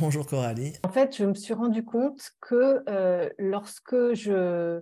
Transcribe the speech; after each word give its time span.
Bonjour 0.00 0.26
Coralie. 0.26 0.72
En 0.82 0.88
fait, 0.88 1.14
je 1.14 1.26
me 1.26 1.34
suis 1.34 1.52
rendu 1.52 1.84
compte 1.84 2.30
que 2.40 2.82
euh, 2.88 3.28
lorsque 3.38 4.14
je, 4.14 4.80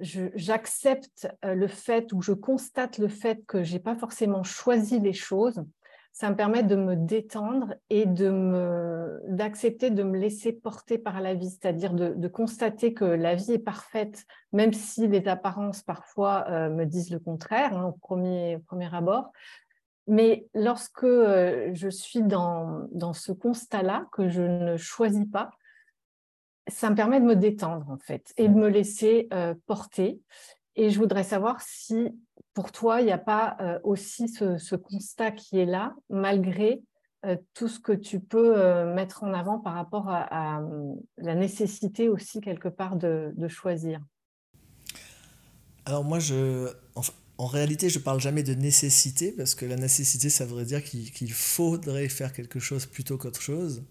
j'accepte 0.00 1.28
euh, 1.44 1.54
le 1.54 1.68
fait 1.68 2.12
ou 2.12 2.20
je 2.20 2.32
constate 2.32 2.98
le 2.98 3.06
fait 3.06 3.46
que 3.46 3.62
j'ai 3.62 3.78
pas 3.78 3.94
forcément 3.94 4.42
choisi 4.42 4.98
les 4.98 5.12
choses, 5.12 5.62
ça 6.12 6.28
me 6.30 6.34
permet 6.34 6.64
de 6.64 6.74
me 6.74 6.96
détendre 6.96 7.74
et 7.90 8.06
de 8.06 8.28
me 8.28 9.20
d'accepter 9.28 9.90
de 9.90 10.02
me 10.02 10.18
laisser 10.18 10.52
porter 10.52 10.98
par 10.98 11.20
la 11.20 11.34
vie, 11.34 11.50
c'est-à-dire 11.50 11.94
de, 11.94 12.28
constater 12.28 12.92
que 12.92 13.04
la 13.04 13.36
vie 13.36 13.52
est 13.52 13.58
parfaite, 13.58 14.26
même 14.52 14.72
si 14.72 15.06
les 15.06 15.28
apparences 15.28 15.82
parfois 15.82 16.44
euh, 16.48 16.70
me 16.70 16.86
disent 16.86 17.10
le 17.10 17.20
contraire 17.20 17.78
hein, 17.78 17.84
au 17.84 17.92
premier, 17.92 18.58
premier 18.66 18.92
abord. 18.92 19.30
Mais 20.10 20.48
lorsque 20.54 21.04
euh, 21.04 21.70
je 21.72 21.88
suis 21.88 22.22
dans, 22.22 22.88
dans 22.90 23.12
ce 23.12 23.30
constat-là, 23.30 24.08
que 24.10 24.28
je 24.28 24.42
ne 24.42 24.76
choisis 24.76 25.26
pas, 25.30 25.50
ça 26.66 26.90
me 26.90 26.96
permet 26.96 27.20
de 27.20 27.26
me 27.26 27.36
détendre 27.36 27.88
en 27.90 27.98
fait 27.98 28.32
et 28.36 28.48
de 28.48 28.54
me 28.54 28.68
laisser 28.68 29.28
euh, 29.32 29.54
porter. 29.66 30.20
Et 30.76 30.90
je 30.90 30.98
voudrais 30.98 31.24
savoir 31.24 31.60
si 31.60 32.08
pour 32.54 32.72
toi, 32.72 33.00
il 33.00 33.04
n'y 33.04 33.12
a 33.12 33.18
pas 33.18 33.56
euh, 33.60 33.78
aussi 33.84 34.28
ce, 34.28 34.74
constat 34.74 35.30
qui 35.30 35.58
est 35.58 35.66
là, 35.66 35.94
malgré 36.08 36.82
euh, 37.24 37.36
tout 37.54 37.68
ce 37.68 37.78
que 37.78 37.92
tu 37.92 38.18
peux 38.18 38.84
mettre 38.92 39.22
en 39.22 39.32
avant 39.32 39.58
par 39.58 39.74
rapport 39.74 40.08
à, 40.08 40.60
la 41.18 41.34
nécessité 41.34 42.08
aussi 42.08 42.40
quelque 42.40 42.68
part 42.68 42.96
de, 42.96 43.32
choisir? 43.48 44.00
Alors 45.84 46.04
moi, 46.04 46.18
je, 46.18 46.68
en, 47.40 47.46
réalité, 47.46 47.88
je 47.88 47.98
parle 47.98 48.20
jamais 48.20 48.42
de 48.42 48.54
nécessité 48.54 49.32
parce 49.32 49.54
que 49.54 49.64
la 49.64 49.76
nécessité, 49.76 50.28
ça 50.28 50.44
voudrait 50.44 50.64
dire 50.64 50.84
qu'il 50.84 51.32
faudrait 51.32 52.08
faire 52.08 52.32
quelque 52.32 52.60
chose 52.60 52.86
plutôt 52.86 53.16
qu'autre 53.16 53.40
chose. 53.40 53.82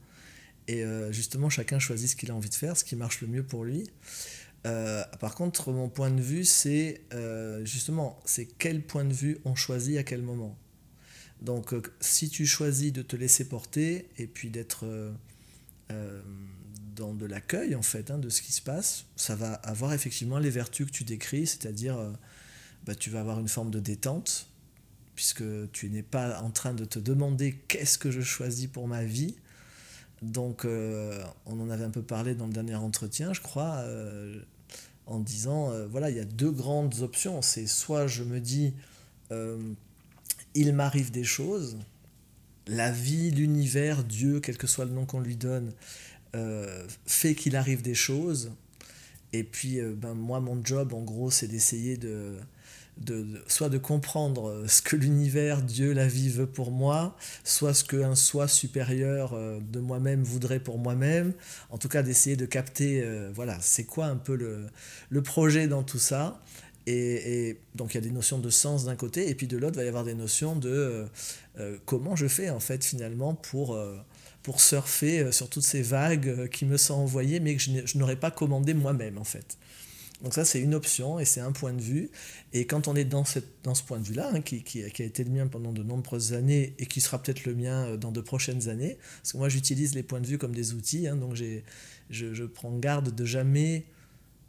Et 0.67 0.83
euh, 0.83 1.11
justement, 1.11 1.49
chacun 1.49 1.79
choisit 1.79 2.09
ce 2.09 2.15
qu'il 2.15 2.29
a 2.29 2.35
envie 2.35 2.49
de 2.49 2.55
faire, 2.55 2.77
ce 2.77 2.83
qui 2.83 2.95
marche 2.95 3.21
le 3.21 3.27
mieux 3.27 3.41
pour 3.41 3.65
lui. 3.65 3.89
Euh, 4.67 5.03
par 5.19 5.33
contre, 5.33 5.71
mon 5.71 5.89
point 5.89 6.11
de 6.11 6.21
vue, 6.21 6.45
c'est 6.45 7.01
euh, 7.13 7.65
justement, 7.65 8.19
c'est 8.23 8.45
quel 8.45 8.83
point 8.83 9.03
de 9.03 9.13
vue 9.13 9.39
on 9.45 9.55
choisit 9.55 9.97
à 9.97 10.03
quel 10.03 10.21
moment. 10.21 10.55
Donc, 11.41 11.73
si 11.99 12.29
tu 12.29 12.45
choisis 12.45 12.93
de 12.93 13.01
te 13.01 13.15
laisser 13.15 13.45
porter 13.45 14.09
et 14.19 14.27
puis 14.27 14.51
d'être 14.51 14.85
dans 16.95 17.13
de 17.15 17.25
l'accueil, 17.25 17.73
en 17.73 17.81
fait, 17.81 18.11
hein, 18.11 18.19
de 18.19 18.29
ce 18.29 18.43
qui 18.43 18.51
se 18.51 18.61
passe, 18.61 19.05
ça 19.15 19.35
va 19.35 19.53
avoir 19.53 19.93
effectivement 19.93 20.37
les 20.37 20.51
vertus 20.51 20.85
que 20.85 20.91
tu 20.91 21.03
décris, 21.03 21.47
c'est-à-dire, 21.47 21.97
bah, 22.85 22.95
tu 22.95 23.09
vas 23.09 23.19
avoir 23.21 23.39
une 23.39 23.47
forme 23.47 23.71
de 23.71 23.79
détente, 23.79 24.47
puisque 25.15 25.43
tu 25.71 25.89
n'es 25.89 26.03
pas 26.03 26.41
en 26.41 26.49
train 26.49 26.73
de 26.73 26.85
te 26.85 26.99
demander 26.99 27.53
qu'est-ce 27.67 27.97
que 27.97 28.11
je 28.11 28.21
choisis 28.21 28.67
pour 28.67 28.87
ma 28.87 29.03
vie, 29.03 29.35
donc, 30.21 30.65
euh, 30.65 31.23
on 31.45 31.59
en 31.61 31.69
avait 31.69 31.85
un 31.85 31.89
peu 31.89 32.01
parlé 32.01 32.35
dans 32.35 32.47
le 32.47 32.53
dernier 32.53 32.75
entretien, 32.75 33.33
je 33.33 33.41
crois, 33.41 33.77
euh, 33.77 34.41
en 35.05 35.19
disant, 35.19 35.71
euh, 35.71 35.87
voilà, 35.87 36.09
il 36.09 36.17
y 36.17 36.19
a 36.19 36.25
deux 36.25 36.51
grandes 36.51 37.01
options. 37.01 37.41
C'est 37.41 37.67
soit 37.67 38.07
je 38.07 38.23
me 38.23 38.39
dis, 38.39 38.73
il 40.55 40.73
m'arrive 40.73 41.11
des 41.11 41.23
choses, 41.23 41.77
la 42.67 42.91
vie, 42.91 43.31
l'univers, 43.31 44.03
Dieu, 44.03 44.39
quel 44.39 44.57
que 44.57 44.67
soit 44.67 44.85
le 44.85 44.91
nom 44.91 45.05
qu'on 45.05 45.19
lui 45.19 45.35
donne, 45.35 45.71
fait 47.05 47.35
qu'il 47.35 47.55
arrive 47.55 47.81
des 47.81 47.95
choses. 47.95 48.51
Et 49.31 49.43
puis, 49.43 49.79
ben, 49.81 50.15
moi, 50.15 50.39
mon 50.39 50.63
job, 50.65 50.93
en 50.93 51.03
gros, 51.03 51.29
c'est 51.29 51.47
d'essayer 51.47 51.95
de 51.95 52.37
de, 52.99 53.25
soit 53.47 53.69
de 53.69 53.77
comprendre 53.77 54.49
euh, 54.49 54.67
ce 54.67 54.81
que 54.81 54.95
l'univers, 54.95 55.61
Dieu, 55.61 55.93
la 55.93 56.07
vie 56.07 56.29
veut 56.29 56.47
pour 56.47 56.71
moi, 56.71 57.15
soit 57.43 57.73
ce 57.73 57.83
qu'un 57.83 58.15
soi 58.15 58.47
supérieur 58.47 59.33
euh, 59.33 59.59
de 59.71 59.79
moi-même 59.79 60.23
voudrait 60.23 60.59
pour 60.59 60.77
moi-même, 60.77 61.33
en 61.69 61.77
tout 61.77 61.89
cas 61.89 62.03
d'essayer 62.03 62.35
de 62.35 62.45
capter, 62.45 63.01
euh, 63.03 63.31
voilà, 63.33 63.57
c'est 63.61 63.85
quoi 63.85 64.07
un 64.07 64.17
peu 64.17 64.35
le, 64.35 64.67
le, 65.09 65.21
projet 65.21 65.67
dans 65.67 65.83
tout 65.83 65.99
ça. 65.99 66.41
Et, 66.87 67.59
donc 67.75 67.93
il 67.93 67.95
y 67.95 67.97
a 67.99 68.01
des 68.01 68.09
notions 68.09 68.39
de 68.39 68.49
sens 68.49 68.85
d'un 68.85 68.95
côté, 68.95 69.29
et 69.29 69.35
puis 69.35 69.45
de 69.45 69.57
l'autre, 69.57 69.75
il 69.75 69.79
va 69.79 69.85
y 69.85 69.87
avoir 69.87 70.03
des 70.03 70.15
notions 70.15 70.55
de 70.55 71.05
comment 71.85 72.15
je 72.15 72.27
fais 72.27 72.49
en 72.49 72.59
fait 72.59 72.83
finalement 72.83 73.35
pour, 73.35 73.77
pour 74.41 74.59
surfer 74.59 75.31
sur 75.31 75.49
toutes 75.49 75.65
ces 75.65 75.83
vagues 75.83 76.49
qui 76.49 76.65
me 76.65 76.77
sont 76.77 76.95
envoyées, 76.95 77.39
mais 77.41 77.55
que 77.55 77.61
je 77.61 77.97
n'aurais 77.97 78.15
pas 78.15 78.31
commandé 78.31 78.73
moi-même 78.73 79.19
en 79.19 79.23
fait. 79.23 79.59
Donc 80.21 80.33
ça, 80.33 80.43
c'est 80.43 80.59
une 80.59 80.75
option 80.75 81.19
et 81.19 81.25
c'est 81.25 81.39
un 81.39 81.53
point 81.53 81.73
de 81.73 81.81
vue. 81.81 82.09
Et 82.51 82.65
quand 82.65 82.87
on 82.87 82.95
est 82.95 83.05
dans, 83.05 83.23
cette, 83.23 83.63
dans 83.63 83.73
ce 83.73 83.83
point 83.83 83.99
de 83.99 84.03
vue-là, 84.03 84.31
hein, 84.33 84.41
qui, 84.41 84.63
qui, 84.63 84.83
a 84.83 84.87
été 84.87 85.23
le 85.23 85.31
mien 85.31 85.47
pendant 85.47 85.71
de 85.71 85.81
nombreuses 85.81 86.33
années 86.33 86.75
et 86.77 86.87
qui 86.87 86.99
sera 86.99 87.21
peut-être 87.21 87.45
le 87.45 87.55
mien 87.55 87.85
euh, 87.85 87.97
dans 87.97 88.11
de 88.11 88.19
prochaines 88.19 88.67
années, 88.67 88.97
parce 89.21 89.31
que 89.31 89.37
moi 89.37 89.47
j'utilise 89.47 89.95
les 89.95 90.03
points 90.03 90.19
de 90.19 90.27
vue 90.27 90.37
comme 90.37 90.53
des 90.53 90.73
outils, 90.73 91.07
hein, 91.07 91.15
donc 91.15 91.35
je, 91.35 91.61
je, 92.09 92.43
prends 92.43 92.77
garde 92.77 93.15
de 93.15 93.25
jamais 93.25 93.85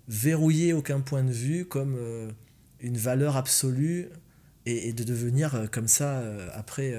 verrouiller 0.09 0.73
aucun 0.73 1.01
point 1.01 1.23
de 1.23 1.31
vue 1.31 1.65
comme 1.67 1.95
euh, 1.97 2.31
une 2.81 2.97
valeur 2.97 3.37
absolue 3.37 4.09
et, 4.67 4.93
de 4.93 5.05
devenir 5.05 5.55
euh, 5.55 5.67
comme 5.67 5.87
ça 5.87 6.21
après 6.53 6.95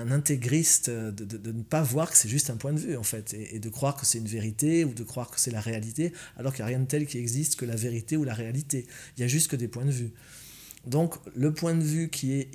un 0.00 0.10
intégriste, 0.10 0.88
euh, 0.88 1.10
de, 1.10 1.52
ne 1.52 1.62
pas 1.62 1.82
voir 1.82 2.10
que 2.10 2.16
c'est 2.16 2.28
juste 2.28 2.50
un 2.50 2.56
point 2.56 2.72
de 2.72 2.78
vue, 2.78 2.96
en 2.96 3.02
fait, 3.02 3.34
et, 3.34 3.58
de 3.58 3.68
croire 3.68 3.96
que 3.96 4.06
c'est 4.06 4.18
une 4.18 4.26
vérité 4.26 4.84
ou 4.84 4.92
de 4.92 5.04
croire 5.04 5.30
que 5.30 5.40
c'est 5.40 5.50
la 5.50 5.60
réalité, 5.60 6.12
alors 6.36 6.52
qu'il 6.52 6.64
n'y 6.64 6.70
a 6.70 6.76
rien 6.76 6.80
de 6.80 6.88
tel 6.88 7.06
qui 7.06 7.18
existe 7.18 7.56
que 7.56 7.64
la 7.64 7.76
vérité 7.76 8.16
ou 8.16 8.24
la 8.24 8.34
réalité. 8.34 8.86
Il 9.16 9.20
y 9.20 9.24
a 9.24 9.28
juste 9.28 9.48
que 9.48 9.56
des 9.56 9.68
points 9.68 9.84
de 9.84 9.90
vue. 9.90 10.12
Donc, 10.86 11.14
le 11.36 11.52
point 11.52 11.74
de 11.74 11.82
vue 11.82 12.08
qui 12.08 12.32
est 12.32 12.48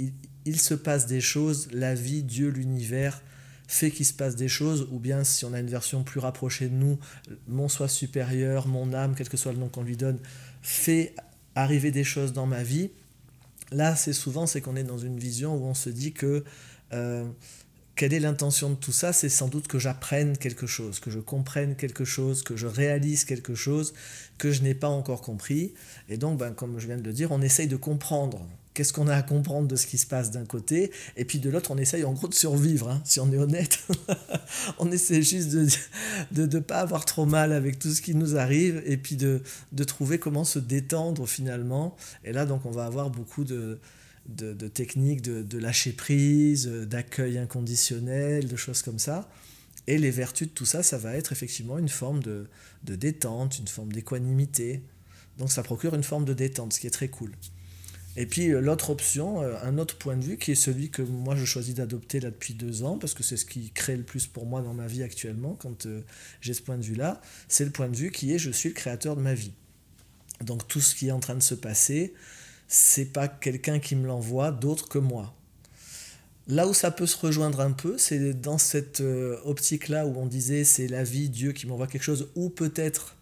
il, 0.45 0.59
se 0.59 0.73
passe 0.73 1.05
des 1.07 1.21
choses, 1.21 1.69
la 1.71 1.95
vie, 1.95 2.23
Dieu, 2.23 2.49
l'univers 2.49 3.21
fait 3.67 3.89
qu'il 3.89 4.05
se 4.05 4.13
passe 4.13 4.35
des 4.35 4.47
choses, 4.47 4.87
ou 4.91 4.99
bien 4.99 5.23
si 5.23 5.43
on 5.45 5.53
a 5.53 5.59
une 5.59 5.69
version 5.69 6.03
plus 6.03 6.19
rapprochée 6.19 6.67
de 6.67 6.75
nous, 6.75 6.99
mon 7.47 7.67
soi 7.67 7.87
supérieur, 7.87 8.67
mon 8.67 8.93
âme, 8.93 9.15
quel 9.17 9.27
que 9.27 9.37
soit 9.37 9.53
le 9.53 9.57
nom 9.57 9.69
qu'on 9.69 9.81
lui 9.81 9.97
donne, 9.97 10.19
fait 10.61 11.15
arriver 11.55 11.91
des 11.91 12.03
choses 12.03 12.31
dans 12.33 12.45
ma 12.45 12.61
vie. 12.61 12.91
Là, 13.71 13.95
c'est 13.95 14.13
souvent 14.13 14.45
c'est 14.45 14.61
qu'on 14.61 14.75
est 14.75 14.83
dans 14.83 14.99
une 14.99 15.17
vision 15.17 15.55
où 15.55 15.65
on 15.65 15.73
se 15.73 15.89
dit 15.89 16.13
que 16.13 16.43
euh, 16.93 17.25
quelle 17.95 18.13
est 18.13 18.19
l'intention 18.19 18.71
de 18.71 18.75
tout 18.75 18.91
ça? 18.91 19.13
C'est 19.13 19.29
sans 19.29 19.47
doute 19.47 19.67
que 19.67 19.79
j'apprenne 19.79 20.37
quelque 20.37 20.67
chose, 20.67 20.99
que 20.99 21.09
je 21.09 21.19
comprenne 21.19 21.75
quelque 21.75 22.03
chose, 22.03 22.43
que 22.43 22.57
je 22.57 22.67
réalise 22.67 23.23
quelque 23.23 23.55
chose 23.55 23.93
que 24.37 24.51
je 24.51 24.61
n'ai 24.63 24.73
pas 24.73 24.89
encore 24.89 25.21
compris. 25.21 25.73
Et 26.09 26.17
donc, 26.17 26.37
ben, 26.37 26.51
comme 26.51 26.77
je 26.77 26.87
viens 26.87 26.97
de 26.97 27.03
le 27.03 27.13
dire, 27.13 27.31
on 27.31 27.41
essaye 27.41 27.67
de 27.67 27.77
comprendre. 27.77 28.45
Qu'est-ce 28.73 28.91
qu'on 28.91 29.07
a 29.07 29.15
à 29.15 29.21
comprendre 29.21 29.69
de 29.69 29.77
ce 29.77 29.87
qui 29.87 29.97
se 29.97 30.05
passe 30.05 30.31
d'un 30.31 30.43
côté? 30.43 30.91
Et 31.15 31.23
puis 31.23 31.39
de 31.39 31.49
l'autre, 31.49 31.71
on 31.71 31.77
essaye 31.77 32.03
en 32.03 32.11
gros 32.11 32.27
de 32.27 32.33
survivre, 32.33 32.89
hein, 32.89 33.01
si 33.05 33.21
on 33.21 33.31
est 33.31 33.37
honnête. 33.37 33.79
on 34.79 34.91
essaie 34.91 35.21
juste 35.21 35.51
de 35.51 35.67
ne 36.35 36.45
de, 36.45 36.59
pas 36.59 36.81
avoir 36.81 37.05
trop 37.05 37.25
mal 37.25 37.53
avec 37.53 37.79
tout 37.79 37.93
ce 37.93 38.01
qui 38.01 38.13
nous 38.13 38.35
arrive 38.35 38.83
et 38.85 38.97
puis 38.97 39.15
de, 39.15 39.41
de 39.71 39.83
trouver 39.85 40.19
comment 40.19 40.43
se 40.43 40.59
détendre 40.59 41.25
finalement. 41.25 41.95
Et 42.25 42.33
là, 42.33 42.45
donc, 42.45 42.65
on 42.65 42.71
va 42.71 42.83
avoir 42.83 43.09
beaucoup 43.09 43.45
de, 43.45 43.79
de, 44.27 44.67
techniques 44.67 45.21
de, 45.21 45.57
lâcher 45.57 45.91
prise, 45.91 46.67
d'accueil 46.67 47.37
inconditionnel, 47.37 48.47
de 48.47 48.55
choses 48.55 48.81
comme 48.81 48.99
ça. 48.99 49.29
Et 49.87 49.97
les 49.97 50.11
vertus 50.11 50.47
de 50.47 50.53
tout 50.53 50.65
ça, 50.65 50.81
ça 50.83 50.97
va 50.97 51.15
être 51.15 51.31
effectivement 51.31 51.77
une 51.77 51.89
forme 51.89 52.23
de, 52.23 52.47
détente, 52.83 53.59
une 53.59 53.67
forme 53.67 53.91
d'équanimité. 53.91 54.83
Donc 55.37 55.51
ça 55.51 55.63
procure 55.63 55.93
une 55.93 56.03
forme 56.03 56.25
de 56.25 56.33
détente, 56.33 56.73
ce 56.73 56.79
qui 56.79 56.87
est 56.87 56.91
très 56.91 57.09
cool. 57.09 57.31
Et 58.17 58.25
puis 58.25 58.49
euh, 58.49 58.61
l'autre 58.61 58.91
option, 58.91 59.41
euh, 59.41 59.57
un 59.63 59.77
autre 59.77 59.97
point 59.97 60.15
de 60.15 60.23
vue, 60.23 60.37
qui 60.37 60.53
est 60.53 60.55
celui 60.55 60.89
que 60.89 61.01
moi 61.01 61.35
je 61.35 61.43
choisis 61.43 61.75
d'adopter 61.75 62.21
là 62.21 62.31
depuis 62.31 62.53
deux 62.53 62.83
ans, 62.83 62.97
parce 62.97 63.13
que 63.13 63.23
c'est 63.23 63.35
ce 63.35 63.45
qui 63.45 63.71
crée 63.71 63.97
le 63.97 64.03
plus 64.03 64.25
pour 64.25 64.45
moi 64.45 64.61
dans 64.61 64.73
ma 64.73 64.87
vie 64.87 65.03
actuellement, 65.03 65.55
quand 65.55 65.85
euh, 65.85 66.01
j'ai 66.39 66.53
ce 66.53 66.61
point 66.61 66.77
de 66.77 66.83
vue-là, 66.83 67.21
c'est 67.49 67.65
le 67.65 67.71
point 67.71 67.89
de 67.89 67.95
vue 67.95 68.11
qui 68.11 68.33
est 68.33 68.39
je 68.39 68.51
suis 68.51 68.69
le 68.69 68.75
créateur 68.75 69.17
de 69.17 69.21
ma 69.21 69.33
vie. 69.33 69.51
Donc 70.41 70.67
tout 70.67 70.81
ce 70.81 70.95
qui 70.95 71.07
est 71.07 71.11
en 71.11 71.19
train 71.19 71.35
de 71.35 71.43
se 71.43 71.55
passer, 71.55 72.13
c'est 72.67 73.05
pas 73.05 73.27
quelqu'un 73.27 73.79
qui 73.79 73.95
me 73.95 74.07
l'envoie 74.07 74.51
d'autre 74.51 74.87
que 74.87 74.97
moi. 74.97 75.33
Là 76.47 76.67
où 76.67 76.73
ça 76.73 76.91
peut 76.91 77.07
se 77.07 77.17
rejoindre 77.17 77.59
un 77.59 77.71
peu, 77.71 77.97
c'est 77.97 78.33
dans 78.33 78.59
cette 78.59 79.01
euh, 79.01 79.39
optique-là 79.45 80.05
où 80.05 80.15
on 80.17 80.27
disait 80.27 80.63
c'est 80.63 80.87
la 80.87 81.03
vie, 81.03 81.29
Dieu 81.29 81.53
qui 81.53 81.65
m'envoie 81.65 81.87
quelque 81.87 82.03
chose, 82.03 82.29
ou 82.35 82.49
peut-être 82.49 83.15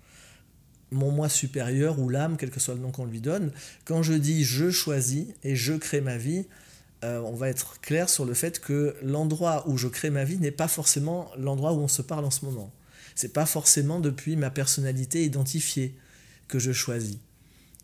mon 0.92 1.10
moi 1.10 1.30
supérieur 1.30 2.00
ou 2.00 2.10
l'âme, 2.10 2.38
quel 2.38 2.52
que 2.52 2.60
soit 2.60 2.76
le 2.76 2.82
nom 2.82 2.92
qu'on 2.92 3.06
lui 3.06 3.22
donne. 3.22 3.52
Quand 3.86 4.04
je 4.04 4.14
dis 4.14 4.44
je 4.44 4.70
choisis 4.72 5.28
et 5.44 5.56
je 5.56 5.74
crée 5.74 6.02
ma 6.02 6.18
vie, 6.18 6.46
euh, 7.04 7.20
on 7.22 7.34
va 7.34 7.50
être 7.50 7.80
clair 7.82 8.10
sur 8.10 8.26
le 8.26 8.34
fait 8.34 8.60
que 8.60 8.96
l'endroit 9.02 9.68
où 9.68 9.78
je 9.78 9.88
crée 9.88 10.10
ma 10.10 10.24
vie 10.24 10.38
n'est 10.38 10.52
pas 10.52 10.68
forcément 10.68 11.32
l'endroit 11.38 11.74
où 11.74 11.80
on 11.80 11.88
se 11.88 12.02
parle 12.02 12.26
en 12.26 12.32
ce 12.32 12.46
moment. 12.46 12.72
C'est 13.16 13.34
pas 13.34 13.46
forcément 13.46 14.00
depuis 14.00 14.36
ma 14.36 14.50
personnalité 14.50 15.24
identifiée 15.24 15.96
que 16.48 16.60
je 16.60 16.72
choisis. 16.72 17.18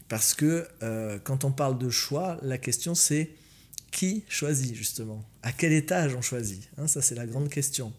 Parce 0.10 0.34
que 0.34 0.68
euh, 0.82 1.20
quand 1.24 1.46
on 1.46 1.52
parle 1.52 1.78
de 1.78 1.90
choix, 1.90 2.38
la 2.42 2.58
question 2.58 2.96
c'est 2.96 3.30
qui 3.92 4.24
choisit 4.28 4.76
justement? 4.76 5.24
À 5.44 5.52
quel 5.52 5.72
étage 5.72 6.16
on 6.16 6.22
choisit 6.22 6.68
hein, 6.78 6.88
Ça 6.88 7.02
c'est 7.02 7.16
la 7.16 7.28
grande 7.28 7.50
question. 7.50 7.94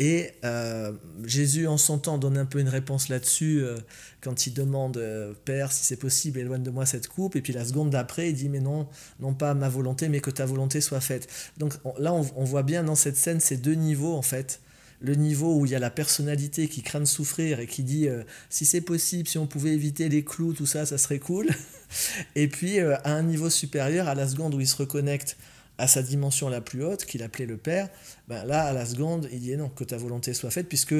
Et 0.00 0.32
euh, 0.44 0.90
Jésus 1.22 1.68
en 1.68 1.76
son 1.76 1.98
temps 1.98 2.18
donne 2.18 2.36
un 2.36 2.46
peu 2.46 2.58
une 2.58 2.68
réponse 2.68 3.08
là-dessus 3.08 3.60
euh, 3.62 3.78
quand 4.20 4.48
il 4.48 4.52
demande 4.52 5.00
Père 5.44 5.70
si 5.70 5.84
c'est 5.84 5.96
possible 5.96 6.40
éloigne 6.40 6.64
de 6.64 6.70
moi 6.70 6.84
cette 6.84 7.06
coupe 7.06 7.36
et 7.36 7.42
puis 7.42 7.52
la 7.52 7.64
seconde 7.64 7.90
d'après 7.90 8.30
il 8.30 8.34
dit 8.34 8.48
mais 8.48 8.58
non 8.58 8.88
non 9.20 9.34
pas 9.34 9.54
ma 9.54 9.68
volonté 9.68 10.08
mais 10.08 10.20
que 10.20 10.30
ta 10.30 10.46
volonté 10.46 10.80
soit 10.80 11.00
faite. 11.00 11.28
Donc 11.58 11.74
là 11.98 12.12
on 12.12 12.44
voit 12.44 12.64
bien 12.64 12.82
dans 12.82 12.96
cette 12.96 13.16
scène 13.16 13.38
ces 13.38 13.58
deux 13.58 13.74
niveaux 13.74 14.14
en 14.14 14.22
fait 14.22 14.60
le 15.00 15.14
niveau 15.14 15.58
où 15.58 15.66
il 15.66 15.72
y 15.72 15.74
a 15.74 15.78
la 15.78 15.90
personnalité 15.90 16.68
qui 16.68 16.82
craint 16.82 17.00
de 17.00 17.04
souffrir 17.04 17.60
et 17.60 17.66
qui 17.66 17.82
dit 17.82 18.08
euh, 18.08 18.22
si 18.50 18.64
c'est 18.64 18.80
possible, 18.80 19.28
si 19.28 19.38
on 19.38 19.46
pouvait 19.46 19.72
éviter 19.72 20.08
les 20.08 20.24
clous, 20.24 20.52
tout 20.52 20.66
ça, 20.66 20.86
ça 20.86 20.98
serait 20.98 21.18
cool. 21.18 21.48
et 22.34 22.48
puis 22.48 22.80
euh, 22.80 22.96
à 23.04 23.12
un 23.12 23.22
niveau 23.22 23.50
supérieur, 23.50 24.08
à 24.08 24.14
la 24.14 24.28
seconde 24.28 24.54
où 24.54 24.60
il 24.60 24.68
se 24.68 24.76
reconnecte 24.76 25.36
à 25.78 25.88
sa 25.88 26.02
dimension 26.02 26.48
la 26.48 26.60
plus 26.60 26.84
haute, 26.84 27.04
qu'il 27.04 27.22
appelait 27.22 27.46
le 27.46 27.56
Père, 27.56 27.88
ben 28.28 28.44
là, 28.44 28.64
à 28.64 28.72
la 28.72 28.86
seconde, 28.86 29.28
il 29.32 29.40
dit 29.40 29.56
non, 29.56 29.68
que 29.68 29.84
ta 29.84 29.96
volonté 29.96 30.32
soit 30.32 30.50
faite, 30.50 30.68
puisque 30.68 30.94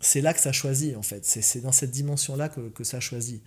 c'est 0.00 0.20
là 0.20 0.32
que 0.32 0.40
ça 0.40 0.52
choisit, 0.52 0.96
en 0.96 1.02
fait. 1.02 1.24
C'est 1.24 1.60
dans 1.60 1.72
cette 1.72 1.90
dimension-là 1.90 2.48
que, 2.48 2.60
que 2.68 2.84
ça 2.84 3.00
choisit. 3.00 3.42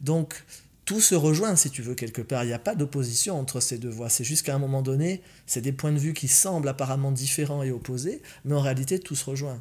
Donc, 0.00 0.44
tout 0.86 1.00
se 1.00 1.16
rejoint, 1.16 1.56
si 1.56 1.68
tu 1.68 1.82
veux, 1.82 1.94
quelque 1.94 2.22
part. 2.22 2.44
Il 2.44 2.46
n'y 2.46 2.52
a 2.52 2.60
pas 2.60 2.76
d'opposition 2.76 3.38
entre 3.38 3.60
ces 3.60 3.76
deux 3.76 3.90
voies. 3.90 4.08
C'est 4.08 4.24
juste 4.24 4.46
qu'à 4.46 4.54
un 4.54 4.58
moment 4.58 4.82
donné, 4.82 5.20
c'est 5.44 5.60
des 5.60 5.72
points 5.72 5.92
de 5.92 5.98
vue 5.98 6.14
qui 6.14 6.28
semblent 6.28 6.68
apparemment 6.68 7.10
différents 7.10 7.64
et 7.64 7.72
opposés, 7.72 8.22
mais 8.44 8.54
en 8.54 8.60
réalité, 8.60 9.00
tout 9.00 9.16
se 9.16 9.24
rejoint. 9.24 9.60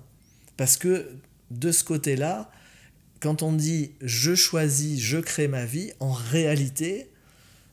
Parce 0.55 0.77
que 0.77 1.09
de 1.49 1.71
ce 1.71 1.83
côté-là, 1.83 2.51
quand 3.19 3.41
on 3.41 3.53
dit 3.53 3.93
je 4.01 4.35
choisis, 4.35 5.01
je 5.01 5.17
crée 5.17 5.47
ma 5.47 5.65
vie, 5.65 5.91
en 5.99 6.11
réalité, 6.11 7.09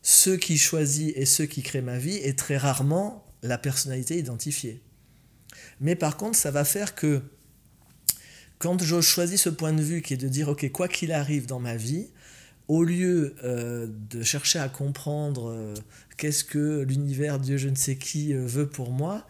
ceux 0.00 0.38
qui 0.38 0.56
choisit 0.56 1.14
et 1.16 1.26
ceux 1.26 1.44
qui 1.44 1.62
créent 1.62 1.82
ma 1.82 1.98
vie 1.98 2.16
est 2.16 2.38
très 2.38 2.56
rarement 2.56 3.24
la 3.42 3.58
personnalité 3.58 4.18
identifiée. 4.18 4.80
Mais 5.78 5.94
par 5.94 6.16
contre, 6.16 6.38
ça 6.38 6.50
va 6.50 6.64
faire 6.64 6.94
que 6.94 7.20
quand 8.58 8.82
je 8.82 9.00
choisis 9.02 9.42
ce 9.42 9.50
point 9.50 9.74
de 9.74 9.82
vue 9.82 10.00
qui 10.00 10.14
est 10.14 10.16
de 10.16 10.28
dire, 10.28 10.48
ok, 10.48 10.70
quoi 10.72 10.88
qu'il 10.88 11.12
arrive 11.12 11.46
dans 11.46 11.60
ma 11.60 11.76
vie, 11.76 12.08
au 12.72 12.84
lieu 12.84 13.34
euh, 13.44 13.86
de 14.08 14.22
chercher 14.22 14.58
à 14.58 14.70
comprendre 14.70 15.50
euh, 15.50 15.74
qu'est-ce 16.16 16.42
que 16.42 16.80
l'univers, 16.80 17.38
Dieu, 17.38 17.58
je 17.58 17.68
ne 17.68 17.74
sais 17.74 17.96
qui 17.96 18.32
euh, 18.32 18.46
veut 18.46 18.66
pour 18.66 18.92
moi, 18.92 19.26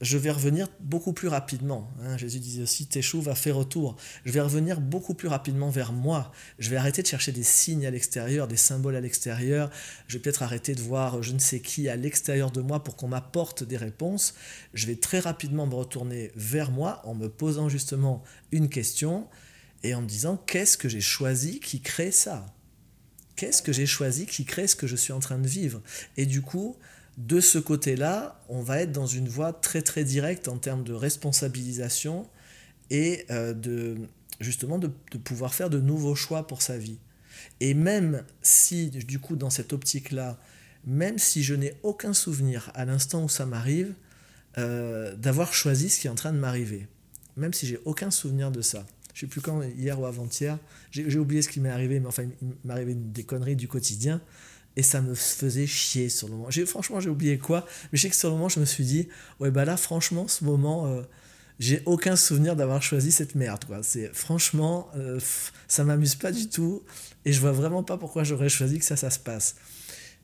je 0.00 0.16
vais 0.16 0.30
revenir 0.30 0.68
beaucoup 0.78 1.12
plus 1.12 1.26
rapidement. 1.26 1.90
Hein. 2.04 2.16
Jésus 2.16 2.38
disait 2.38 2.62
aussi, 2.62 2.86
Téchou 2.86 3.20
va 3.20 3.34
faire 3.34 3.56
retour. 3.56 3.96
Je 4.24 4.30
vais 4.30 4.40
revenir 4.40 4.80
beaucoup 4.80 5.14
plus 5.14 5.26
rapidement 5.26 5.70
vers 5.70 5.92
moi. 5.92 6.30
Je 6.60 6.70
vais 6.70 6.76
arrêter 6.76 7.02
de 7.02 7.08
chercher 7.08 7.32
des 7.32 7.42
signes 7.42 7.84
à 7.84 7.90
l'extérieur, 7.90 8.46
des 8.46 8.56
symboles 8.56 8.94
à 8.94 9.00
l'extérieur. 9.00 9.70
Je 10.06 10.16
vais 10.16 10.22
peut-être 10.22 10.44
arrêter 10.44 10.76
de 10.76 10.80
voir 10.80 11.20
je 11.20 11.32
ne 11.32 11.40
sais 11.40 11.58
qui 11.58 11.88
à 11.88 11.96
l'extérieur 11.96 12.52
de 12.52 12.60
moi 12.60 12.84
pour 12.84 12.94
qu'on 12.94 13.08
m'apporte 13.08 13.64
des 13.64 13.76
réponses. 13.76 14.34
Je 14.72 14.86
vais 14.86 14.94
très 14.94 15.18
rapidement 15.18 15.66
me 15.66 15.74
retourner 15.74 16.30
vers 16.36 16.70
moi 16.70 17.02
en 17.04 17.16
me 17.16 17.28
posant 17.28 17.68
justement 17.68 18.22
une 18.52 18.68
question 18.68 19.26
et 19.82 19.96
en 19.96 20.02
me 20.02 20.06
disant 20.06 20.36
qu'est-ce 20.46 20.78
que 20.78 20.88
j'ai 20.88 21.00
choisi 21.00 21.58
qui 21.58 21.80
crée 21.80 22.12
ça? 22.12 22.46
Qu'est-ce 23.36 23.62
que 23.62 23.72
j'ai 23.72 23.86
choisi 23.86 24.26
qui 24.26 24.44
crée 24.44 24.66
ce 24.66 24.76
que 24.76 24.86
je 24.86 24.96
suis 24.96 25.12
en 25.12 25.20
train 25.20 25.38
de 25.38 25.48
vivre? 25.48 25.80
Et 26.16 26.26
du 26.26 26.42
coup, 26.42 26.76
de 27.18 27.40
ce 27.40 27.58
côté-là, 27.58 28.40
on 28.48 28.62
va 28.62 28.80
être 28.80 28.92
dans 28.92 29.06
une 29.06 29.28
voie 29.28 29.52
très 29.52 29.82
très 29.82 30.04
directe 30.04 30.48
en 30.48 30.58
termes 30.58 30.84
de 30.84 30.92
responsabilisation 30.92 32.28
et 32.90 33.24
euh, 33.30 33.52
de 33.54 33.96
justement 34.40 34.78
de, 34.78 34.88
pouvoir 34.88 35.54
faire 35.54 35.70
de 35.70 35.80
nouveaux 35.80 36.14
choix 36.14 36.46
pour 36.46 36.62
sa 36.62 36.76
vie. 36.76 36.98
Et 37.60 37.74
même 37.74 38.24
si, 38.42 38.90
du 38.90 39.18
coup, 39.18 39.36
dans 39.36 39.50
cette 39.50 39.72
optique-là, 39.72 40.38
même 40.86 41.18
si 41.18 41.42
je 41.42 41.54
n'ai 41.54 41.74
aucun 41.82 42.12
souvenir 42.12 42.70
à 42.74 42.84
l'instant 42.84 43.24
où 43.24 43.28
ça 43.28 43.46
m'arrive, 43.46 43.94
euh, 44.58 45.14
d'avoir 45.16 45.54
choisi 45.54 45.90
ce 45.90 46.00
qui 46.00 46.06
est 46.06 46.10
en 46.10 46.14
train 46.14 46.32
de 46.32 46.38
m'arriver, 46.38 46.86
même 47.36 47.52
si 47.52 47.66
j'ai 47.66 47.80
aucun 47.84 48.10
souvenir 48.10 48.50
de 48.50 48.60
ça, 48.60 48.86
je 49.14 49.20
sais 49.20 49.26
plus 49.26 49.40
quand, 49.40 49.62
hier 49.62 49.98
ou 49.98 50.06
avant-hier, 50.06 50.58
j'ai 50.90 51.18
oublié 51.18 51.40
ce 51.40 51.48
qui 51.48 51.60
m'est 51.60 51.70
arrivé, 51.70 52.00
mais 52.00 52.08
enfin, 52.08 52.24
il 52.24 52.48
m'est 52.64 52.72
arrivé 52.72 52.94
des 52.94 53.22
conneries 53.22 53.56
du 53.56 53.68
quotidien, 53.68 54.20
et 54.76 54.82
ça 54.82 55.00
me 55.00 55.14
faisait 55.14 55.66
chier 55.66 56.08
sur 56.08 56.28
le 56.28 56.34
moment. 56.34 56.48
Franchement, 56.66 57.00
j'ai 57.00 57.10
oublié 57.10 57.38
quoi, 57.38 57.64
mais 57.92 57.98
je 57.98 58.02
sais 58.02 58.10
que 58.10 58.16
sur 58.16 58.28
le 58.28 58.34
moment, 58.34 58.48
je 58.48 58.58
me 58.58 58.64
suis 58.64 58.84
dit, 58.84 59.08
ouais, 59.38 59.50
bah 59.50 59.64
là, 59.64 59.76
franchement, 59.76 60.26
ce 60.26 60.44
moment, 60.44 60.86
euh, 60.86 61.02
j'ai 61.60 61.82
aucun 61.86 62.16
souvenir 62.16 62.56
d'avoir 62.56 62.82
choisi 62.82 63.12
cette 63.12 63.36
merde, 63.36 63.64
quoi. 63.64 63.80
Franchement, 64.12 64.88
euh, 64.96 65.20
ça 65.68 65.84
m'amuse 65.84 66.16
pas 66.16 66.32
du 66.32 66.48
tout, 66.48 66.82
et 67.24 67.32
je 67.32 67.40
vois 67.40 67.52
vraiment 67.52 67.84
pas 67.84 67.96
pourquoi 67.96 68.24
j'aurais 68.24 68.48
choisi 68.48 68.80
que 68.80 68.84
ça, 68.84 68.96
ça 68.96 69.10
se 69.10 69.20
passe. 69.20 69.54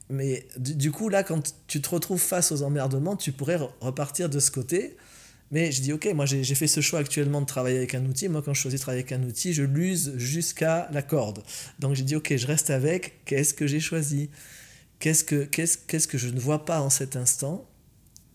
Mais 0.09 0.49
du, 0.59 0.91
coup, 0.91 1.09
là, 1.09 1.23
quand 1.23 1.55
tu 1.69 1.81
te 1.81 1.89
retrouves 1.89 2.21
face 2.21 2.51
aux 2.51 2.63
emmerdements, 2.63 3.15
tu 3.15 3.31
pourrais 3.31 3.61
repartir 3.81 4.29
de 4.29 4.41
ce 4.41 4.51
côté 4.51 4.97
mais 5.51 5.73
je 5.73 5.83
dis, 5.83 5.93
ok, 5.93 6.07
moi 6.15 6.27
j'ai 6.27 6.55
fait 6.55 6.69
ce 6.69 6.81
choix 6.81 7.01
actuellement 7.01 7.41
de 7.41 7.47
travailler 7.47 7.79
avec 7.79 7.95
un 7.95 8.05
outil. 8.05 8.29
Moi, 8.29 8.41
quand 8.43 8.55
je 8.55 8.61
choisis 8.61 8.79
de 8.79 8.83
travailler 8.83 9.03
avec 9.03 9.13
un 9.13 9.23
outil, 9.25 9.53
je 9.53 9.65
l'use 9.65 10.13
jusqu'à 10.17 10.89
la 10.93 11.03
corde. 11.03 11.43
Donc 11.81 11.95
j'ai 11.95 12.05
dit, 12.05 12.15
ok, 12.15 12.37
je 12.37 12.47
reste 12.47 12.71
avec. 12.71 13.25
Qu'est-ce 13.25 13.53
que 13.53 13.67
j'ai 13.67 13.81
choisi? 13.81 14.31
Qu'est-ce 15.01 15.25
que, 15.25 15.45
qu'est-ce, 15.45 15.77
qu'est-ce 15.79 16.07
que 16.07 16.19
je 16.19 16.29
ne 16.29 16.39
vois 16.39 16.65
pas 16.65 16.81
en 16.81 16.91
cet 16.91 17.17
instant 17.17 17.69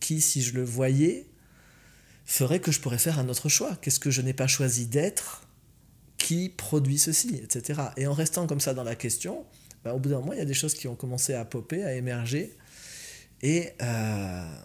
Qui, 0.02 0.20
si 0.20 0.42
je 0.42 0.56
le 0.56 0.64
voyais, 0.64 1.26
ferait 2.26 2.60
que 2.60 2.72
je 2.74 2.82
pourrais 2.82 2.98
faire 2.98 3.18
un 3.18 3.30
autre 3.30 3.48
choix? 3.48 3.78
Qu'est-ce 3.82 4.00
que 4.00 4.12
je 4.12 4.22
n'ai 4.22 4.34
pas 4.34 4.48
choisi 4.48 4.86
d'être 4.86 5.48
Qui 6.18 6.50
produit 6.50 6.98
ceci 6.98 7.40
Etc. 7.42 7.82
Et 7.96 8.08
en 8.08 8.14
restant 8.14 8.46
comme 8.46 8.60
ça 8.60 8.74
dans 8.74 8.84
la 8.84 8.96
question, 8.96 9.46
bah, 9.86 9.94
au 9.94 10.00
bout 10.00 10.10
d'un 10.10 10.20
moment, 10.20 10.34
il 10.34 10.40
y 10.40 10.42
a 10.42 10.46
des 10.46 10.54
choses 10.54 10.74
qui 10.74 10.90
ont 10.90 10.96
commencé 10.96 11.34
à 11.34 11.46
popper, 11.46 11.86
à 11.86 11.94
émerger. 11.94 12.58
Et. 13.42 13.70
Euh, 13.82 14.56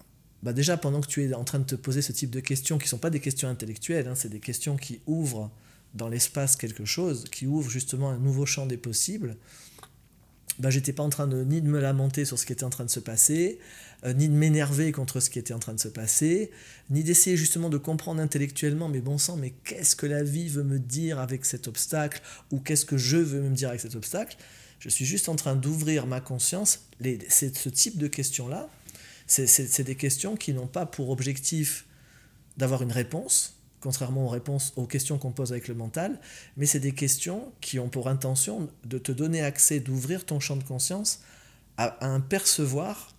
bah 0.43 0.53
déjà 0.53 0.77
pendant 0.77 1.01
que 1.01 1.07
tu 1.07 1.25
es 1.25 1.35
en 1.35 1.45
train 1.45 1.59
de 1.59 1.65
te 1.65 1.75
poser 1.75 2.03
ce 2.03 2.13
type 2.13 2.31
de 2.31 2.41
questions, 2.41 2.79
qui 2.79 2.85
ne 2.85 2.91
sont 2.91 2.99
pas 2.99 3.11
des 3.11 3.21
questions 3.21 3.49
intellectuelles, 3.49 4.09
hein, 4.09 4.15
c'est 4.15 4.31
des 4.31 4.41
questions 4.41 4.77
qui 4.77 5.01
ouvrent 5.07 5.51
dans 5.95 6.09
l'espace 6.09 6.57
quelque 6.57 6.85
chose, 6.85 7.25
qui 7.31 7.47
ouvrent 7.47 7.71
justement 7.71 8.11
un 8.11 8.19
nouveau 8.19 8.47
champ 8.47 8.67
des 8.67 8.77
possibles, 8.77 9.37
bah, 10.61 10.69
j'étais 10.69 10.93
pas 10.93 11.03
en 11.03 11.09
train 11.09 11.27
de, 11.27 11.43
ni 11.43 11.63
de 11.63 11.69
me 11.69 11.81
lamenter 11.81 12.25
sur 12.25 12.39
ce 12.39 12.45
qui 12.45 12.53
était 12.53 12.65
en 12.65 12.71
train 12.71 12.85
de 12.85 12.91
se 12.91 13.01
passer, 13.01 13.59
euh, 14.05 14.13
ni 14.13 14.29
de 14.29 14.35
m'énerver 14.35 14.93
contre 14.93 15.21
ce 15.21 15.31
qui 15.31 15.39
était 15.39 15.55
en 15.55 15.59
train 15.59 15.73
de 15.73 15.81
se 15.81 15.89
passer, 15.89 16.51
ni 16.91 17.03
d'essayer 17.03 17.37
justement 17.37 17.71
de 17.71 17.79
comprendre 17.79 18.21
intellectuellement, 18.21 18.89
mais 18.89 19.01
bon 19.01 19.17
sang, 19.17 19.37
mais 19.37 19.55
qu'est-ce 19.65 19.97
que 19.97 20.07
la 20.07 20.23
vie 20.23 20.49
veut 20.49 20.63
me 20.63 20.79
dire 20.79 21.19
avec 21.19 21.47
cet 21.47 21.67
obstacle, 21.67 22.21
ou 22.51 22.61
qu'est-ce 22.61 22.85
que 22.85 22.99
je 22.99 23.17
veux 23.17 23.41
me 23.41 23.55
dire 23.55 23.71
avec 23.71 23.81
cet 23.81 23.95
obstacle? 23.95 24.37
Je 24.81 24.89
suis 24.89 25.05
juste 25.05 25.29
en 25.29 25.37
train 25.37 25.57
d'ouvrir 25.57 26.07
ma 26.07 26.21
conscience. 26.21 26.81
C'est 27.29 27.55
ce 27.55 27.69
type 27.69 27.99
de 27.99 28.07
questions-là 28.07 28.71
c'est 29.31 29.85
des 29.85 29.95
questions 29.95 30.37
qui 30.37 30.53
n'ont 30.53 30.67
pas 30.67 30.87
pour 30.87 31.11
objectif 31.11 31.87
d'avoir 32.57 32.83
une 32.83 32.91
réponse, 32.91 33.61
contrairement 33.81 34.37
aux 34.77 34.87
questions 34.87 35.19
qu'on 35.19 35.31
pose 35.31 35.53
avec 35.53 35.69
le 35.69 35.75
mental, 35.75 36.21
mais 36.57 36.67
c'est 36.67 36.81
des 36.81 36.93
questions 36.93 37.53
qui 37.61 37.79
ont 37.79 37.89
pour 37.89 38.09
intention 38.09 38.69
de 38.85 38.99
te 38.99 39.13
donner 39.13 39.43
accès, 39.43 39.79
d'ouvrir 39.79 40.27
ton 40.27 40.41
champ 40.41 40.57
de 40.57 40.65
conscience 40.65 41.21
à, 41.77 42.05
un 42.07 42.21
percevoir 42.21 43.15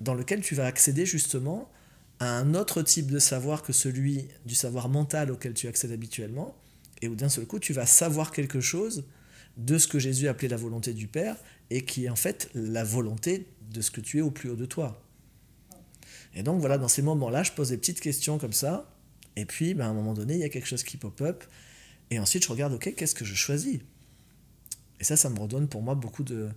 dans 0.00 0.14
lequel 0.14 0.40
tu 0.40 0.54
vas 0.54 0.64
accéder 0.64 1.04
justement 1.04 1.70
à 2.18 2.30
un 2.38 2.54
autre 2.54 2.82
type 2.82 3.10
de 3.10 3.18
savoir 3.18 3.62
que 3.62 3.72
celui 3.72 4.28
du 4.46 4.54
savoir 4.54 4.88
mental 4.88 5.30
auquel 5.30 5.54
tu 5.54 5.68
accèdes 5.68 5.92
habituellement, 5.92 6.56
et 7.02 7.08
où 7.08 7.14
d'un 7.14 7.28
seul 7.28 7.46
coup 7.46 7.58
tu 7.58 7.72
vas 7.72 7.86
savoir 7.86 8.32
quelque 8.32 8.60
chose 8.60 9.04
de 9.58 9.76
ce 9.76 9.86
que 9.86 9.98
Jésus 9.98 10.28
appelait 10.28 10.48
la 10.48 10.56
volonté 10.56 10.94
du 10.94 11.08
Père, 11.08 11.36
et 11.68 11.84
qui 11.84 12.06
est 12.06 12.08
en 12.08 12.16
fait 12.16 12.48
la 12.54 12.84
volonté 12.84 13.46
de 13.70 13.82
ce 13.82 13.90
que 13.90 14.00
tu 14.00 14.18
es 14.18 14.22
au 14.22 14.30
plus 14.30 14.48
haut 14.50 14.56
de 14.56 14.66
toi. 14.66 15.02
Et 16.34 16.42
donc 16.42 16.60
voilà, 16.60 16.78
dans 16.78 16.88
ces 16.88 17.02
moments-là, 17.02 17.42
je 17.42 17.52
pose 17.52 17.70
des 17.70 17.76
petites 17.76 18.00
questions 18.00 18.38
comme 18.38 18.52
ça, 18.52 18.90
et 19.36 19.44
puis 19.44 19.74
ben, 19.74 19.86
à 19.86 19.88
un 19.88 19.94
moment 19.94 20.14
donné, 20.14 20.34
il 20.34 20.40
y 20.40 20.44
a 20.44 20.48
quelque 20.48 20.68
chose 20.68 20.82
qui 20.82 20.96
pop-up, 20.96 21.44
et 22.10 22.18
ensuite 22.18 22.44
je 22.44 22.50
regarde, 22.50 22.72
ok, 22.72 22.94
qu'est-ce 22.94 23.14
que 23.14 23.24
je 23.24 23.34
choisis? 23.34 23.80
Et 25.00 25.04
ça, 25.04 25.16
ça 25.16 25.28
me 25.30 25.38
redonne 25.38 25.68
pour 25.68 25.82
moi 25.82 25.94
beaucoup 25.94 26.22
de, 26.22 26.48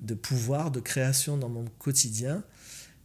de 0.00 0.14
pouvoir, 0.14 0.70
de 0.70 0.80
création 0.80 1.36
dans 1.36 1.48
mon 1.48 1.64
quotidien, 1.78 2.42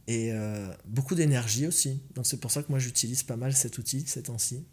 et 0.08 0.32
euh, 0.32 0.68
beaucoup 0.84 1.14
d'énergie 1.14 1.66
aussi. 1.66 2.00
Donc 2.14 2.26
c'est 2.26 2.40
pour 2.40 2.50
ça 2.50 2.62
que 2.62 2.68
moi 2.70 2.78
j'utilise 2.78 3.22
pas 3.22 3.36
mal 3.36 3.52
cet 3.52 3.78
outil 3.78 4.06
ces 4.06 4.24
temps-ci. 4.24 4.64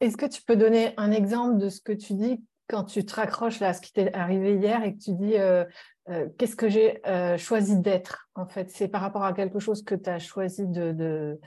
Est-ce 0.00 0.16
que 0.16 0.26
tu 0.26 0.42
peux 0.42 0.56
donner 0.56 0.94
un 0.96 1.10
exemple 1.10 1.58
de 1.58 1.68
ce 1.68 1.80
que 1.80 1.92
tu 1.92 2.14
dis 2.14 2.40
quand 2.68 2.84
tu 2.84 3.04
te 3.04 3.14
raccroches 3.14 3.60
là 3.60 3.70
à 3.70 3.74
ce 3.74 3.80
qui 3.80 3.92
t'est 3.92 4.12
arrivé 4.14 4.54
hier 4.54 4.84
et 4.84 4.94
que 4.94 5.02
tu 5.02 5.12
dis 5.14 5.34
euh, 5.34 5.64
euh, 6.10 6.28
qu'est-ce 6.38 6.56
que 6.56 6.68
j'ai 6.68 7.06
euh, 7.06 7.36
choisi 7.36 7.76
d'être 7.76 8.30
en 8.34 8.46
fait? 8.46 8.70
C'est 8.70 8.88
par 8.88 9.02
rapport 9.02 9.24
à 9.24 9.34
quelque 9.34 9.58
chose 9.58 9.82
que 9.82 9.94
tu 9.94 10.08
as 10.08 10.18
choisi 10.18 10.66
de, 10.66 10.92
de, 10.92 11.38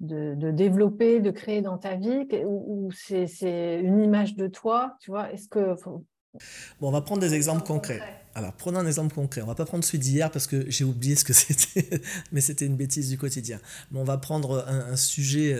de, 0.00 0.50
développer, 0.50 1.20
de 1.20 1.30
créer 1.30 1.62
dans 1.62 1.78
ta 1.78 1.94
vie 1.94 2.26
ou, 2.44 2.90
c'est 2.92 3.80
une 3.80 4.02
image 4.02 4.34
de 4.34 4.48
toi 4.48 4.96
Tu 5.00 5.10
vois? 5.10 5.32
Est-ce 5.32 5.48
que 5.48 5.74
bon, 5.84 6.88
on 6.88 6.90
va 6.90 7.02
prendre 7.02 7.20
des 7.20 7.34
exemples 7.34 7.64
concrets. 7.64 8.02
Alors, 8.34 8.52
prenons 8.52 8.80
un 8.80 8.86
exemple 8.86 9.14
concret. 9.14 9.42
On 9.42 9.46
va 9.46 9.54
pas 9.54 9.64
prendre 9.66 9.84
celui 9.84 9.98
d'hier 9.98 10.30
parce 10.30 10.46
que 10.46 10.68
j'ai 10.70 10.84
oublié 10.84 11.14
ce 11.14 11.24
que 11.24 11.32
c'était, 11.34 12.00
mais 12.32 12.40
c'était 12.40 12.66
une 12.66 12.76
bêtise 12.76 13.10
du 13.10 13.18
quotidien. 13.18 13.60
Mais 13.92 14.00
on 14.00 14.04
va 14.04 14.18
prendre 14.18 14.64
un, 14.66 14.96
sujet 14.96 15.56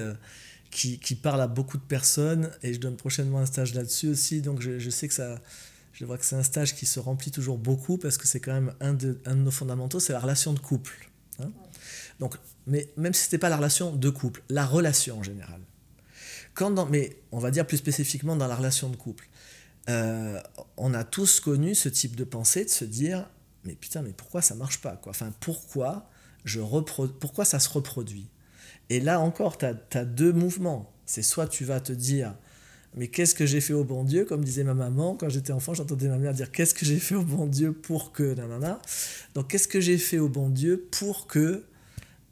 qui, 0.73 0.99
qui, 0.99 1.15
parle 1.15 1.41
à 1.41 1.47
beaucoup 1.47 1.79
de 1.79 1.83
personnes 1.83 2.51
et 2.63 2.75
je 2.75 2.81
donne 2.81 2.97
prochainement 2.97 3.39
un 3.39 3.47
stage 3.47 3.75
là-dessus 3.75 4.09
aussi. 4.09 4.41
Donc 4.43 4.61
je, 4.61 4.81
je, 4.81 4.91
sais 4.91 5.07
que 5.07 5.15
ça, 5.15 5.37
je 6.01 6.07
vois 6.07 6.17
que 6.17 6.25
c'est 6.25 6.37
un 6.37 6.43
stage 6.43 6.75
qui 6.75 6.87
se 6.87 6.99
remplit 6.99 7.31
toujours 7.31 7.59
beaucoup 7.59 7.99
parce 7.99 8.17
que 8.17 8.27
c'est 8.27 8.41
quand 8.41 8.55
même 8.55 8.73
un 8.81 8.95
de, 8.95 9.21
nos 9.35 9.51
fondamentaux, 9.51 10.01
c'est 10.01 10.15
la 10.15 10.19
relation 10.19 10.55
de 10.55 10.59
couple. 10.59 11.11
Hein. 11.39 11.51
Donc, 12.19 12.37
mais 12.67 12.91
même 12.97 13.13
si 13.13 13.21
ce 13.21 13.27
n'était 13.27 13.39
pas 13.39 13.51
la 13.51 13.59
relation 13.59 13.95
de 13.95 14.09
couple, 14.09 14.43
la 14.49 14.65
relation 14.65 15.19
en 15.19 15.23
général. 15.23 15.61
Quand 16.55 16.89
mais 16.89 17.19
on 17.33 17.39
va 17.39 17.51
dire 17.51 17.67
plus 17.67 17.77
spécifiquement 17.77 18.35
dans 18.35 18.47
la 18.47 18.57
relation 18.57 18.89
de 18.89 18.97
couple. 18.97 19.29
Euh, 19.91 20.41
on 20.79 20.95
a 20.95 21.05
tous 21.05 21.39
connu 21.41 21.75
ce 21.75 21.89
type 21.91 22.17
de 22.17 22.25
pensée 22.25 22.65
de 22.65 22.71
se 22.71 22.85
dire 22.85 23.29
mais 23.65 23.75
putain 23.75 24.03
mais 24.03 24.13
pourquoi 24.13 24.41
ça 24.41 24.55
marche 24.55 24.81
pas 24.81 24.97
quoi? 24.97 25.11
Enfin 25.11 25.33
pourquoi 25.41 26.09
je 26.45 26.61
pourquoi 26.61 27.45
ça 27.45 27.59
se 27.59 27.69
reproduit? 27.69 28.31
Et 28.89 29.01
là 29.01 29.21
encore, 29.21 29.59
tu 29.59 29.67
as, 29.67 30.05
deux 30.05 30.33
mouvements. 30.33 30.93
C'est 31.07 31.23
soit 31.23 31.47
tu 31.47 31.65
vas 31.65 31.81
te 31.81 31.93
dire, 31.93 32.35
mais 32.97 33.09
qu'est-ce 33.09 33.35
que 33.35 33.47
j'ai 33.47 33.61
fait 33.61 33.73
au 33.73 33.85
bon 33.85 34.03
Dieu 34.03 34.25
Comme 34.25 34.45
disait 34.45 34.65
ma 34.65 34.75
maman, 34.75 35.15
quand 35.15 35.29
j'étais 35.29 35.53
enfant, 35.53 35.75
j'entendais 35.75 36.09
ma 36.09 36.19
mère 36.19 36.33
dire, 36.33 36.51
qu'est-ce 36.51 36.75
que 36.75 36.85
j'ai 36.85 36.99
fait 36.99 37.15
au 37.15 37.23
bon 37.23 37.47
Dieu 37.47 37.73
pour 37.73 38.13
que... 38.13 38.35
Nanana. 38.35 38.81
Donc, 39.35 39.49
qu'est-ce 39.49 39.69
que 39.69 39.81
j'ai 39.81 39.99
fait 39.99 40.19
au 40.19 40.29
bon 40.29 40.49
Dieu 40.49 40.89
pour 40.91 41.27
que... 41.27 41.65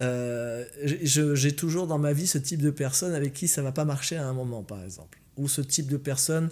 Euh, 0.01 0.65
j'ai 0.83 1.53
toujours 1.53 1.89
dans 1.89 1.99
ma 1.99 2.13
vie 2.13 2.27
ce 2.27 2.39
type 2.39 2.63
de 2.63 2.71
personne 2.71 3.15
avec 3.15 3.33
qui 3.33 3.49
ça 3.49 3.63
va 3.63 3.73
pas 3.73 3.85
marcher 3.85 4.17
à 4.17 4.27
un 4.27 4.33
moment, 4.33 4.63
par 4.63 4.83
exemple. 4.83 5.19
Ou 5.37 5.49
ce 5.49 5.61
type 5.61 5.89
de 5.89 5.97
personne 5.97 6.51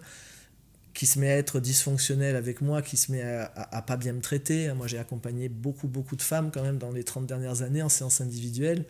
qui 0.94 1.06
se 1.06 1.18
met 1.18 1.30
à 1.30 1.36
être 1.36 1.60
dysfonctionnel 1.60 2.36
avec 2.36 2.60
moi, 2.60 2.82
qui 2.82 2.96
se 2.96 3.12
met 3.12 3.22
à, 3.22 3.52
à, 3.54 3.82
pas 3.82 3.96
bien 3.96 4.12
me 4.12 4.20
traiter. 4.20 4.72
Moi, 4.72 4.86
j'ai 4.86 4.98
accompagné 4.98 5.48
beaucoup, 5.48 5.88
beaucoup 5.88 6.16
de 6.16 6.22
femmes 6.22 6.50
quand 6.52 6.62
même 6.62 6.78
dans 6.78 6.90
les 6.90 7.04
30 7.04 7.26
dernières 7.26 7.62
années 7.62 7.82
en 7.82 7.88
séance 7.88 8.20
individuelle. 8.20 8.84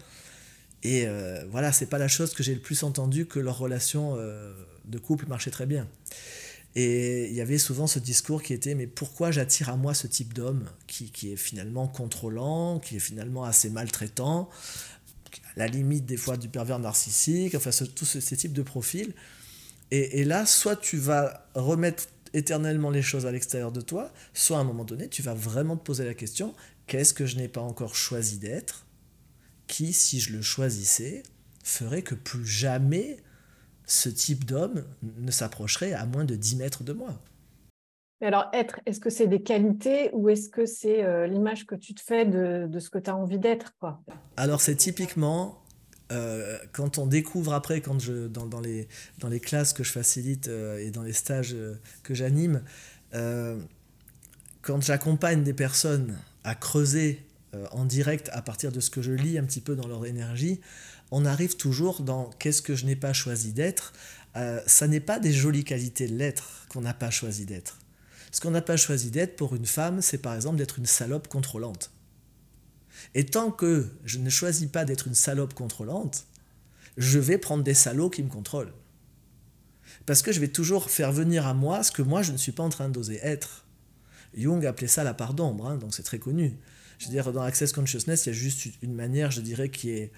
Et 0.83 1.07
euh, 1.07 1.45
voilà, 1.51 1.73
c'est 1.73 1.87
pas 1.87 1.99
la 1.99 2.09
chose 2.09 2.33
que 2.33 2.43
j'ai 2.43 2.55
le 2.55 2.61
plus 2.61 2.83
entendu 2.83 3.27
que 3.27 3.41
leur 3.41 3.59
relation 3.59 4.15
euh, 4.17 4.53
de 4.87 4.99
couple 4.99 5.27
marchait 5.27 5.51
très 5.51 5.67
bien. 5.67 5.89
Et 6.75 7.29
il 7.29 7.35
y 7.35 7.41
avait 7.41 7.57
souvent 7.57 7.87
ce 7.87 7.99
discours 7.99 8.43
qui 8.43 8.53
était 8.53 8.75
mais 8.75 8.87
pourquoi 8.87 9.31
j'attire 9.31 9.71
à 9.71 9.77
moi 9.77 9.95
ce 9.95 10.07
type 10.07 10.35
d'homme 10.35 10.69
qui, 10.87 11.11
qui, 11.11 11.33
est 11.33 11.37
finalement 11.37 11.89
contrôlant, 11.89 12.79
qui 12.81 12.97
est 12.97 13.01
finalement 13.01 13.45
assez 13.45 13.71
maltraitant, 13.71 14.51
à 15.57 15.61
la 15.61 15.67
limite 15.69 16.05
des 16.05 16.19
fois 16.19 16.37
du 16.37 16.49
pervers 16.49 16.79
narcissique, 16.79 17.55
enfin 17.55 17.71
tous 17.95 18.05
ces 18.05 18.37
types 18.37 18.53
de 18.53 18.63
profils. 18.63 19.15
Et, 19.91 20.25
là, 20.25 20.47
soit 20.47 20.77
tu 20.77 20.97
vas 20.97 21.49
remettre 21.55 22.09
éternellement 22.35 22.91
les 22.91 23.03
choses 23.03 23.25
à 23.25 23.31
l'extérieur 23.31 23.71
de 23.71 23.81
toi, 23.81 24.13
soit 24.35 24.59
à 24.59 24.61
un 24.61 24.65
moment 24.65 24.85
donné, 24.85 25.09
tu 25.09 25.23
vas 25.23 25.35
vraiment 25.35 25.77
te 25.77 25.85
poser 25.85 26.05
la 26.05 26.15
question, 26.15 26.55
qu'est-ce 26.89 27.15
que 27.15 27.25
je 27.25 27.37
n'ai 27.37 27.49
pas 27.49 27.61
encore 27.61 27.95
choisi 27.95 28.39
d'être 28.39 28.87
qui, 29.69 29.93
si 29.93 30.21
je 30.21 30.33
le 30.33 30.43
choisissais, 30.43 31.23
ferait 31.63 32.03
que 32.03 32.15
plus 32.15 32.47
jamais 32.47 33.17
ce 33.87 34.09
type 34.09 34.45
d'homme 34.45 34.85
ne 35.03 35.31
s'approcherait 35.31 35.93
à 35.93 36.05
moins 36.07 36.25
de 36.25 36.35
10 36.35 36.57
mètres 36.57 36.85
de 36.85 36.93
moi. 36.93 37.21
alors, 38.21 38.51
être, 38.53 38.81
est-ce 38.87 38.99
que 38.99 39.11
c'est 39.11 39.29
des 39.29 39.43
qualités 39.43 40.11
ou 40.13 40.29
est-ce 40.29 40.49
que 40.49 40.67
c'est 40.67 41.05
euh, 41.05 41.27
l'image 41.27 41.67
que 41.67 41.77
tu 41.77 41.95
te 41.95 42.01
fais 42.01 42.25
de, 42.25 42.67
de 42.67 42.81
ce 42.81 42.91
que 42.91 42.99
tu 42.99 43.11
as 43.11 43.17
envie 43.17 43.39
d'être 43.39 43.75
quoi? 43.79 44.03
Alors, 44.37 44.61
c'est 44.61 44.75
typiquement 44.75 45.63
euh, 46.11 46.59
quand 46.73 46.99
on 46.99 47.07
découvre 47.07 47.53
après, 47.53 47.81
quand 47.81 48.01
je, 48.01 48.27
dans, 48.27 48.47
dans, 48.47 48.61
les, 48.61 48.89
dans 49.19 49.29
les 49.29 49.41
classes 49.41 49.73
que 49.73 49.85
je 49.85 49.93
facilite 49.93 50.49
euh, 50.49 50.79
et 50.79 50.91
dans 50.91 51.03
les 51.03 51.13
stages 51.13 51.57
que 52.03 52.15
j'anime, 52.15 52.63
quand 54.61 54.83
j'accompagne 54.83 55.43
des 55.43 55.55
personnes 55.55 56.19
à 56.45 56.55
creuser 56.55 57.23
en 57.71 57.87
direct 57.87 58.29
à 58.35 58.43
partir 58.43 58.71
de 58.73 58.81
ce 58.81 58.91
que 58.91 59.01
je 59.01 59.13
lis 59.13 59.39
un 59.39 59.45
petit 59.45 59.63
peu 59.63 59.75
dans 59.75 59.89
leur 59.89 60.05
énergie, 60.05 60.61
on 61.11 61.25
arrive 61.25 61.57
toujours 61.57 62.01
dans 62.03 62.31
qu'est-ce 62.39 62.63
que 62.63 62.75
je 62.75 62.87
n'ai 62.87 62.97
pas 62.97 63.13
choisi 63.13 63.53
d'être. 63.53 63.93
ça 64.67 64.89
n'est 64.89 65.01
pas 65.01 65.19
des 65.19 65.33
jolies 65.33 65.65
qualités 65.65 66.09
de 66.09 66.17
l'être 66.17 66.67
qu'on 66.69 66.81
n'a 66.81 66.95
pas 66.95 67.11
choisi 67.11 67.47
d'être. 67.47 67.79
Ce 68.33 68.41
qu'on 68.41 68.51
n'a 68.51 68.63
pas 68.63 68.77
choisi 68.77 69.11
d'être 69.11 69.37
pour 69.37 69.55
une 69.55 69.67
femme, 69.67 70.03
c'est 70.03 70.19
par 70.19 70.35
exemple 70.35 70.59
d'être 70.59 70.79
une 70.79 70.87
salope 70.87 71.29
contrôlante. 71.29 71.91
Et 73.15 73.25
tant 73.25 73.51
que 73.51 73.89
je 74.05 74.19
ne 74.19 74.29
choisis 74.31 74.69
pas 74.69 74.85
d'être 74.85 75.07
une 75.07 75.15
salope 75.15 75.55
contrôlante, 75.55 76.27
je 76.97 77.19
vais 77.19 77.39
prendre 77.39 77.63
des 77.63 77.75
salauds 77.75 78.11
qui 78.11 78.23
me 78.23 78.29
contrôlent. 78.29 78.73
Parce 80.05 80.23
que 80.23 80.33
je 80.33 80.41
vais 80.41 80.49
toujours 80.49 80.91
faire 80.91 81.13
venir 81.13 81.47
à 81.47 81.55
moi 81.55 81.83
ce 81.83 81.93
que 81.93 82.03
moi 82.03 82.23
je 82.23 82.33
ne 82.33 82.37
suis 82.37 82.53
pas 82.53 82.63
en 82.63 82.69
train 82.69 82.89
d'oser 82.89 83.19
être. 83.23 83.65
Jung 84.37 84.65
appelait 84.67 84.87
ça 84.87 85.05
la 85.05 85.15
part 85.15 85.35
d'ombre, 85.35 85.67
hein, 85.67 85.77
donc 85.77 85.95
c'est 85.95 86.03
très 86.03 86.19
connu. 86.19 86.57
Je 86.99 87.07
veux 87.07 87.11
dire, 87.11 87.33
dans 87.33 87.43
Access 87.43 87.73
Consciousness, 87.73 88.27
il 88.27 88.31
y 88.31 88.33
a 88.33 88.35
juste 88.35 88.69
une 88.83 88.95
manière, 88.95 89.31
je 89.31 89.41
dirais, 89.41 89.69
qui 89.69 89.91
est. 89.91 90.13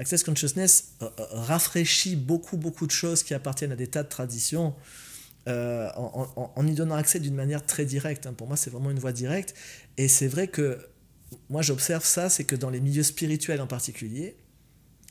Access 0.00 0.24
Consciousness 0.24 0.94
euh, 1.02 1.10
euh, 1.18 1.24
rafraîchit 1.32 2.16
beaucoup, 2.16 2.56
beaucoup 2.56 2.86
de 2.86 2.90
choses 2.90 3.22
qui 3.22 3.34
appartiennent 3.34 3.72
à 3.72 3.76
des 3.76 3.86
tas 3.86 4.02
de 4.02 4.08
traditions 4.08 4.74
euh, 5.46 5.90
en, 5.94 6.66
y 6.66 6.72
donnant 6.72 6.94
accès 6.94 7.20
d'une 7.20 7.34
manière 7.34 7.64
très 7.66 7.84
directe. 7.84 8.26
Hein. 8.26 8.32
Pour 8.32 8.46
moi, 8.46 8.56
c'est 8.56 8.70
vraiment 8.70 8.90
une 8.90 8.98
voie 8.98 9.12
directe. 9.12 9.54
Et 9.98 10.08
c'est 10.08 10.26
vrai 10.26 10.48
que 10.48 10.78
moi 11.50 11.60
j'observe 11.60 12.04
ça, 12.04 12.30
c'est 12.30 12.44
que 12.44 12.56
dans 12.56 12.70
les 12.70 12.80
milieux 12.80 13.02
spirituels 13.02 13.60
en 13.60 13.66
particulier, 13.66 14.36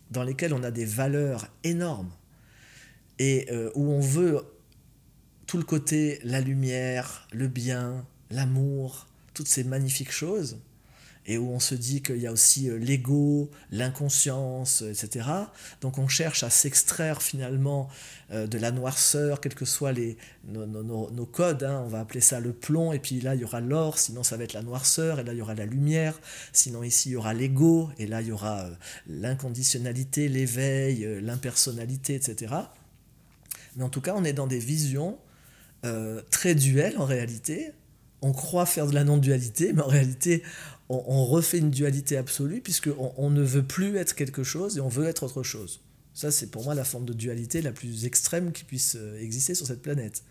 dans 0.10 0.24
lesquels 0.24 0.55
on 0.55 0.63
a 0.63 0.72
des 0.72 0.86
valeurs 0.86 1.48
énormes 1.63 2.12
et 3.19 3.48
où 3.75 3.91
on 3.91 4.00
veut 4.00 4.41
tout 5.46 5.58
le 5.58 5.63
côté 5.63 6.19
la 6.24 6.41
lumière, 6.41 7.27
le 7.31 7.48
bien, 7.48 8.05
l'amour, 8.31 9.08
toutes 9.34 9.48
ces 9.48 9.63
magnifiques 9.63 10.12
choses, 10.12 10.58
et 11.29 11.38
où 11.38 11.51
on 11.51 11.59
se 11.59 11.75
dit 11.75 12.01
qu'il 12.01 12.17
y 12.17 12.25
a 12.25 12.31
aussi 12.31 12.69
euh, 12.69 12.79
l'ego, 12.79 13.51
l'inconscience, 13.71 14.81
etc. 14.81 15.29
Donc 15.79 16.00
on 16.00 16.07
cherche 16.07 16.43
à 16.43 16.50
s'extraire 16.50 17.21
finalement 17.21 17.88
euh, 18.31 18.48
de 18.48 18.57
la 18.57 18.71
noirceur, 18.71 19.39
quels 19.39 19.53
que 19.53 19.63
soient 19.63 19.93
nos, 20.43 21.25
codes, 21.27 21.63
hein. 21.63 21.83
on 21.86 21.88
va 21.88 22.00
appeler 22.00 22.19
ça 22.19 22.39
le 22.39 22.51
plomb, 22.51 22.93
et 22.93 23.00
puis 23.00 23.21
là 23.21 23.36
il 23.36 23.41
y 23.41 23.43
aura 23.43 23.62
l'or, 23.62 24.00
sinon 24.00 24.24
ça 24.24 24.38
va 24.38 24.43
être 24.43 24.53
la 24.53 24.63
noirceur, 24.63 25.19
et 25.19 25.24
là 25.24 25.33
il 25.33 25.38
y 25.38 25.41
aura 25.41 25.53
la 25.53 25.67
lumière, 25.67 26.19
sinon 26.51 26.81
ici 26.81 27.09
il 27.09 27.12
y 27.12 27.15
aura 27.15 27.36
l'ego, 27.36 27.91
et 28.00 28.07
là 28.07 28.21
il 28.21 28.29
y 28.29 28.31
aura 28.31 28.62
euh, 28.62 28.74
l'inconditionnalité, 29.07 30.29
l'éveil, 30.29 31.21
l'impersonnalité, 31.21 32.15
etc. 32.15 32.55
Mais 33.75 33.83
en 33.83 33.89
tout 33.89 34.01
cas 34.01 34.15
on 34.17 34.24
est 34.24 34.33
dans 34.33 34.48
des 34.48 34.59
visions 34.59 35.19
très 36.29 36.55
duelles 36.55 36.98
en 36.98 37.05
réalité, 37.05 37.71
on 38.21 38.31
croit 38.31 38.65
faire 38.65 38.88
de 38.88 38.93
la 38.93 39.03
non-dualité, 39.03 39.73
mais 39.73 39.81
en 39.81 39.88
réalité, 39.88 40.43
on, 40.89 41.25
refait 41.25 41.59
une 41.59 41.69
dualité 41.69 42.17
absolue, 42.17 42.61
puisqu'on 42.61 43.13
on 43.15 43.29
ne 43.29 43.43
veut 43.43 43.63
plus 43.63 43.97
être 43.97 44.15
quelque 44.15 44.43
chose 44.43 44.77
et 44.77 44.81
on 44.81 44.89
veut 44.89 45.05
être 45.05 45.23
autre 45.23 45.43
chose. 45.43 45.81
Ça, 46.15 46.31
c'est 46.31 46.47
pour 46.47 46.63
moi 46.63 46.73
la 46.73 46.83
forme 46.83 47.05
de 47.05 47.13
dualité 47.13 47.61
la 47.61 47.71
plus 47.71 48.05
extrême 48.05 48.51
qui 48.51 48.63
puisse 48.63 48.97
euh, 48.99 49.21
exister 49.21 49.53
sur 49.53 49.67
cette 49.67 49.81
planète. 49.81 50.23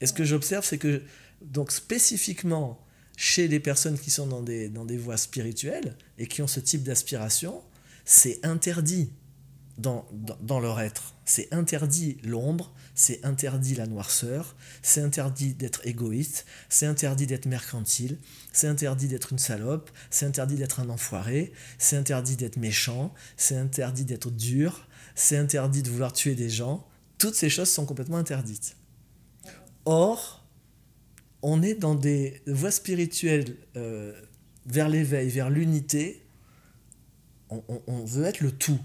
Et 0.00 0.06
ce 0.06 0.12
que 0.12 0.24
j'observe, 0.24 0.64
c'est 0.64 0.78
que, 0.78 1.02
donc 1.40 1.72
spécifiquement 1.72 2.84
chez 3.16 3.48
les 3.48 3.58
personnes 3.58 3.98
qui 3.98 4.10
sont 4.10 4.26
dans 4.26 4.42
des, 4.42 4.68
dans 4.68 4.84
des 4.84 4.98
voies 4.98 5.16
spirituelles 5.16 5.96
et 6.18 6.26
qui 6.26 6.42
ont 6.42 6.46
ce 6.46 6.60
type 6.60 6.82
d'aspiration, 6.82 7.62
c'est 8.04 8.44
interdit 8.44 9.10
dans, 9.78 10.06
dans, 10.40 10.60
leur 10.60 10.80
être. 10.80 11.14
C'est 11.24 11.52
interdit 11.52 12.18
l'ombre, 12.22 12.72
c'est 12.96 13.24
interdit 13.24 13.74
la 13.74 13.86
noirceur, 13.86 14.56
c'est 14.82 15.02
interdit 15.02 15.52
d'être 15.54 15.86
égoïste, 15.86 16.46
c'est 16.70 16.86
interdit 16.86 17.26
d'être 17.26 17.46
mercantile, 17.46 18.18
c'est 18.52 18.66
interdit 18.66 19.06
d'être 19.06 19.32
une 19.32 19.38
salope, 19.38 19.90
c'est 20.10 20.24
interdit 20.24 20.56
d'être 20.56 20.80
un 20.80 20.88
enfoiré, 20.88 21.52
c'est 21.78 21.96
interdit 21.96 22.36
d'être 22.36 22.56
méchant, 22.56 23.12
c'est 23.36 23.56
interdit 23.56 24.06
d'être 24.06 24.30
dur, 24.30 24.88
c'est 25.14 25.36
interdit 25.36 25.82
de 25.82 25.90
vouloir 25.90 26.14
tuer 26.14 26.34
des 26.34 26.48
gens. 26.48 26.88
Toutes 27.18 27.34
ces 27.34 27.50
choses 27.50 27.68
sont 27.68 27.84
complètement 27.84 28.16
interdites. 28.16 28.76
Or, 29.84 30.42
on 31.42 31.62
est 31.62 31.74
dans 31.74 31.94
des 31.94 32.40
voies 32.46 32.70
spirituelles 32.70 33.56
euh, 33.76 34.18
vers 34.64 34.88
l'éveil, 34.88 35.28
vers 35.28 35.50
l'unité. 35.50 36.26
on 37.50 38.04
veut 38.04 38.24
être 38.24 38.40
le 38.40 38.52
tout. 38.52 38.80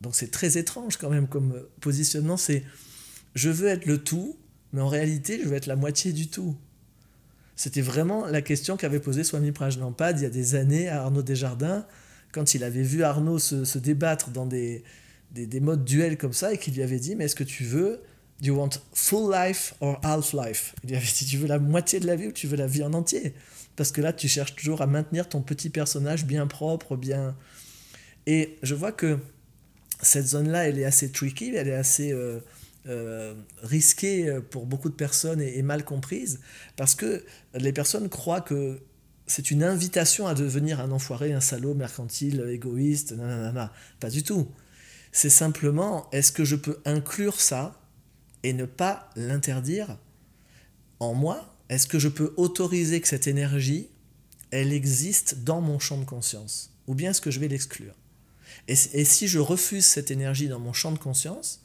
Donc 0.00 0.14
c'est 0.14 0.30
très 0.30 0.58
étrange 0.58 0.96
quand 0.96 1.10
même 1.10 1.26
comme 1.26 1.66
positionnement. 1.80 2.36
C'est 2.36 2.64
je 3.34 3.50
veux 3.50 3.68
être 3.68 3.86
le 3.86 3.98
tout, 3.98 4.36
mais 4.72 4.80
en 4.80 4.88
réalité 4.88 5.40
je 5.42 5.48
veux 5.48 5.56
être 5.56 5.66
la 5.66 5.76
moitié 5.76 6.12
du 6.12 6.28
tout. 6.28 6.56
C'était 7.56 7.82
vraiment 7.82 8.26
la 8.26 8.42
question 8.42 8.76
qu'avait 8.76 9.00
posée 9.00 9.24
Swami 9.24 9.52
Prajnampad 9.52 10.18
il 10.18 10.22
y 10.22 10.26
a 10.26 10.30
des 10.30 10.54
années 10.54 10.88
à 10.88 11.02
Arnaud 11.02 11.22
Desjardins, 11.22 11.86
quand 12.32 12.54
il 12.54 12.64
avait 12.64 12.82
vu 12.82 13.04
Arnaud 13.04 13.38
se, 13.38 13.78
débattre 13.78 14.30
dans 14.30 14.46
des, 14.46 14.82
des, 15.30 15.60
modes 15.60 15.84
duels 15.84 16.16
comme 16.16 16.32
ça, 16.32 16.52
et 16.52 16.58
qu'il 16.58 16.74
lui 16.74 16.82
avait 16.82 16.98
dit, 16.98 17.14
mais 17.14 17.26
est-ce 17.26 17.36
que 17.36 17.44
tu 17.44 17.64
veux, 17.64 18.00
do 18.40 18.48
you 18.48 18.56
want 18.56 18.70
full 18.94 19.32
life 19.32 19.74
or 19.80 20.00
half 20.02 20.32
life? 20.32 20.74
Il 20.82 20.90
lui 20.90 20.96
avait 20.96 21.06
dit, 21.06 21.26
tu 21.26 21.36
veux 21.36 21.46
la 21.46 21.58
moitié 21.58 22.00
de 22.00 22.06
la 22.06 22.16
vie 22.16 22.28
ou 22.28 22.32
tu 22.32 22.46
veux 22.46 22.56
la 22.56 22.66
vie 22.66 22.82
en 22.82 22.94
entier? 22.94 23.34
Parce 23.76 23.92
que 23.92 24.00
là, 24.00 24.12
tu 24.12 24.28
cherches 24.28 24.56
toujours 24.56 24.82
à 24.82 24.86
maintenir 24.86 25.28
ton 25.28 25.42
petit 25.42 25.70
personnage 25.70 26.24
bien 26.24 26.46
propre, 26.46 26.96
bien... 26.96 27.36
Et 28.26 28.56
je 28.62 28.74
vois 28.74 28.92
que 28.92 29.18
cette 30.00 30.26
zone-là, 30.26 30.68
elle 30.68 30.78
est 30.78 30.84
assez 30.84 31.10
tricky, 31.10 31.54
elle 31.54 31.68
est 31.68 31.74
assez 31.74 32.12
euh, 32.12 32.38
euh, 32.86 33.34
risquée 33.62 34.38
pour 34.50 34.66
beaucoup 34.66 34.88
de 34.88 34.94
personnes 34.94 35.40
et, 35.40 35.62
mal 35.62 35.84
comprise, 35.84 36.40
parce 36.76 36.94
que 36.94 37.24
les 37.54 37.72
personnes 37.72 38.08
croient 38.08 38.40
que 38.40 38.80
c'est 39.26 39.50
une 39.50 39.62
invitation 39.62 40.26
à 40.26 40.34
devenir 40.34 40.80
un 40.80 40.90
enfoiré, 40.90 41.32
un 41.32 41.40
salaud, 41.40 41.74
mercantile, 41.74 42.44
égoïste, 42.48 43.12
nanana. 43.12 43.72
Pas 44.00 44.10
du 44.10 44.22
tout. 44.22 44.48
C'est 45.12 45.30
simplement, 45.30 46.08
est-ce 46.10 46.32
que 46.32 46.44
je 46.44 46.56
peux 46.56 46.80
inclure 46.84 47.40
ça 47.40 47.80
et 48.42 48.52
ne 48.52 48.64
pas 48.64 49.10
l'interdire 49.14 49.98
en 51.00 51.14
moi? 51.14 51.56
Est-ce 51.68 51.86
que 51.86 51.98
je 51.98 52.08
peux 52.08 52.34
autoriser 52.36 53.00
que 53.00 53.08
cette 53.08 53.26
énergie, 53.26 53.88
elle 54.50 54.72
existe 54.72 55.44
dans 55.44 55.60
mon 55.60 55.78
champ 55.78 55.98
de 55.98 56.04
conscience? 56.04 56.74
Ou 56.86 56.94
bien 56.94 57.10
est-ce 57.10 57.20
que 57.20 57.30
je 57.30 57.40
vais 57.40 57.48
l'exclure? 57.48 57.94
Et, 58.68 58.74
si 58.76 59.28
je 59.28 59.38
refuse 59.38 59.84
cette 59.84 60.10
énergie 60.10 60.48
dans 60.48 60.58
mon 60.58 60.72
champ 60.72 60.92
de 60.92 60.98
conscience, 60.98 61.61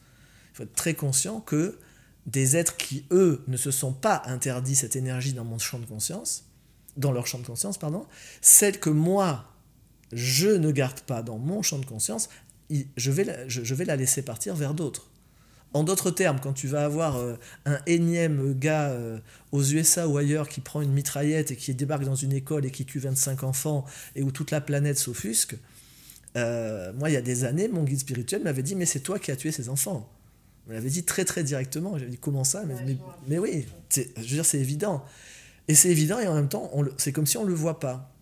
faut 0.58 0.64
être 0.64 0.76
très 0.76 0.94
conscient 0.94 1.40
que 1.40 1.78
des 2.26 2.58
êtres 2.58 2.76
qui, 2.78 3.06
eux, 3.12 3.44
ne 3.48 3.58
se 3.58 3.72
sont 3.72 3.94
pas 3.94 4.22
interdits 4.26 4.76
cette 4.76 4.96
énergie 4.96 5.34
dans 5.34 5.46
mon 5.46 5.60
champ 5.60 5.80
de 5.80 5.86
conscience, 5.86 6.46
dans 6.98 7.12
leur 7.12 7.26
champ 7.26 7.40
de 7.40 7.46
conscience, 7.46 7.78
pardon, 7.78 8.06
celle 8.42 8.80
que 8.80 8.90
moi, 8.90 9.54
je 10.12 10.50
ne 10.50 10.72
garde 10.72 11.00
pas 11.02 11.22
dans 11.22 11.38
mon 11.38 11.62
champ 11.62 11.80
de 11.80 11.86
conscience, 11.86 12.30
je 12.70 13.12
vais 13.12 13.86
la, 13.86 13.96
laisser 13.96 14.22
partir 14.24 14.56
vers 14.56 14.74
d'autres. 14.74 15.10
En 15.74 15.84
d'autres 15.84 16.12
termes, 16.12 16.40
quand 16.42 16.54
tu 16.54 16.68
vas 16.68 16.86
avoir 16.86 17.18
euh, 17.18 17.36
un 17.66 17.80
énième 17.86 18.54
gars 18.54 18.90
euh, 18.90 19.20
aux 19.52 19.64
USA 19.64 20.08
ou 20.08 20.18
ailleurs 20.18 20.50
qui 20.50 20.62
prend 20.62 20.82
une 20.82 20.92
mitraillette 20.92 21.52
et 21.52 21.56
qui 21.56 21.74
débarque 21.76 22.06
dans 22.06 22.16
une 22.16 22.34
école 22.34 22.66
et 22.66 22.72
qui 22.72 22.86
tue 22.86 23.00
25 23.00 23.44
enfants 23.44 23.86
et 24.16 24.24
où 24.24 24.32
toute 24.32 24.52
la 24.52 24.62
planète 24.62 24.98
s'offusque, 24.98 25.58
euh, 26.36 26.94
moi, 26.94 27.10
il 27.10 27.14
y 27.14 27.18
a 27.18 27.22
des 27.22 27.44
années, 27.44 27.68
mon 27.68 27.84
guide 27.84 28.00
spirituel 28.00 28.44
m'avait 28.44 28.64
dit 28.64 28.76
Mais 28.76 28.86
c'est 28.86 29.00
toi 29.00 29.20
qui 29.20 29.32
as 29.32 29.36
tué 29.36 29.52
ces 29.52 29.70
enfants. 29.70 30.10
Il 30.68 30.74
m'avait 30.74 30.90
dit 30.90 31.04
très 31.04 31.26
très 31.26 31.44
directement. 31.44 31.98
J'avais 31.98 32.12
dit 32.12 32.18
Comment 32.18 32.44
ça? 32.44 32.64
Mais, 32.66 32.76
mais, 33.28 33.40
oui, 33.40 33.66
je 33.96 34.02
veux 34.02 34.26
dire, 34.26 34.46
c'est 34.46 34.60
évident. 34.60 35.04
Et 35.68 35.76
c'est 35.76 35.90
évident 35.90 36.20
et 36.20 36.28
en 36.28 36.36
même 36.36 36.50
temps, 36.50 36.72
c'est 36.98 37.12
comme 37.12 37.26
si 37.26 37.38
on 37.38 37.44
ne 37.44 37.50
le 37.50 37.56
voit 37.56 37.80
pas. 37.80 38.14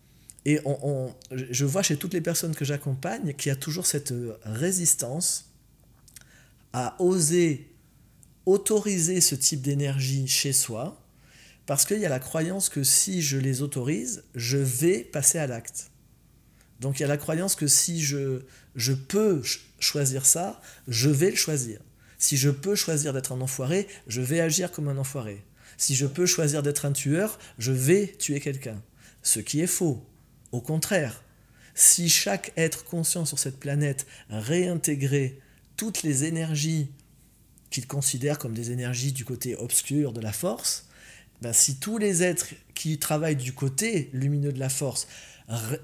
Et 0.44 0.60
on, 0.64 1.12
je 1.30 1.64
vois 1.64 1.82
chez 1.82 1.96
toutes 1.96 2.14
les 2.14 2.20
personnes 2.20 2.54
que 2.54 2.64
j'accompagne 2.64 3.34
qu'il 3.34 3.50
y 3.50 3.52
a 3.52 3.56
toujours 3.56 3.86
cette 3.86 4.14
résistance 4.44 5.50
à 6.72 6.94
oser 7.00 7.76
autoriser 8.46 9.20
ce 9.20 9.34
type 9.34 9.60
d'énergie 9.60 10.28
chez 10.28 10.52
soi, 10.52 11.02
parce 11.66 11.84
qu'il 11.84 11.98
y 11.98 12.06
a 12.06 12.08
la 12.08 12.20
croyance 12.20 12.68
que 12.68 12.84
si 12.84 13.20
je 13.20 13.36
les 13.36 13.60
autorise, 13.60 14.22
je 14.36 14.56
vais 14.56 15.00
passer 15.00 15.38
à 15.38 15.48
l'acte. 15.48 15.90
Donc 16.80 16.98
il 16.98 17.02
y 17.02 17.04
a 17.04 17.08
la 17.08 17.16
croyance 17.16 17.56
que 17.56 17.66
si 17.66 18.00
je, 18.00 18.42
je 18.76 18.92
peux 18.92 19.42
choisir 19.80 20.24
ça, 20.24 20.60
je 20.86 21.10
vais 21.10 21.30
le 21.30 21.36
choisir. 21.36 21.80
Si 22.18 22.36
je 22.36 22.50
peux 22.50 22.74
choisir 22.74 23.12
d'être 23.12 23.32
un 23.32 23.40
enfoiré, 23.40 23.86
je 24.06 24.20
vais 24.20 24.40
agir 24.40 24.70
comme 24.70 24.88
un 24.88 24.98
enfoiré. 24.98 25.44
Si 25.76 25.94
je 25.94 26.06
peux 26.06 26.26
choisir 26.26 26.62
d'être 26.62 26.86
un 26.86 26.92
tueur, 26.92 27.38
je 27.58 27.72
vais 27.72 28.14
tuer 28.18 28.40
quelqu'un. 28.40 28.82
Ce 29.22 29.40
qui 29.40 29.60
est 29.60 29.66
faux. 29.66 30.04
Au 30.52 30.60
contraire, 30.60 31.22
si 31.74 32.08
chaque 32.08 32.52
être 32.56 32.84
conscient 32.84 33.26
sur 33.26 33.38
cette 33.38 33.60
planète 33.60 34.06
réintégrait 34.30 35.38
toutes 35.76 36.02
les 36.02 36.24
énergies 36.24 36.90
qu'il 37.70 37.86
considère 37.86 38.38
comme 38.38 38.54
des 38.54 38.70
énergies 38.70 39.12
du 39.12 39.24
côté 39.24 39.56
obscur 39.56 40.12
de 40.12 40.20
la 40.20 40.32
force, 40.32 40.88
ben 41.42 41.52
si 41.52 41.76
tous 41.76 41.98
les 41.98 42.22
êtres 42.22 42.48
qui 42.74 42.98
travaillent 42.98 43.36
du 43.36 43.52
côté 43.52 44.08
lumineux 44.14 44.52
de 44.52 44.58
la 44.58 44.70
force 44.70 45.06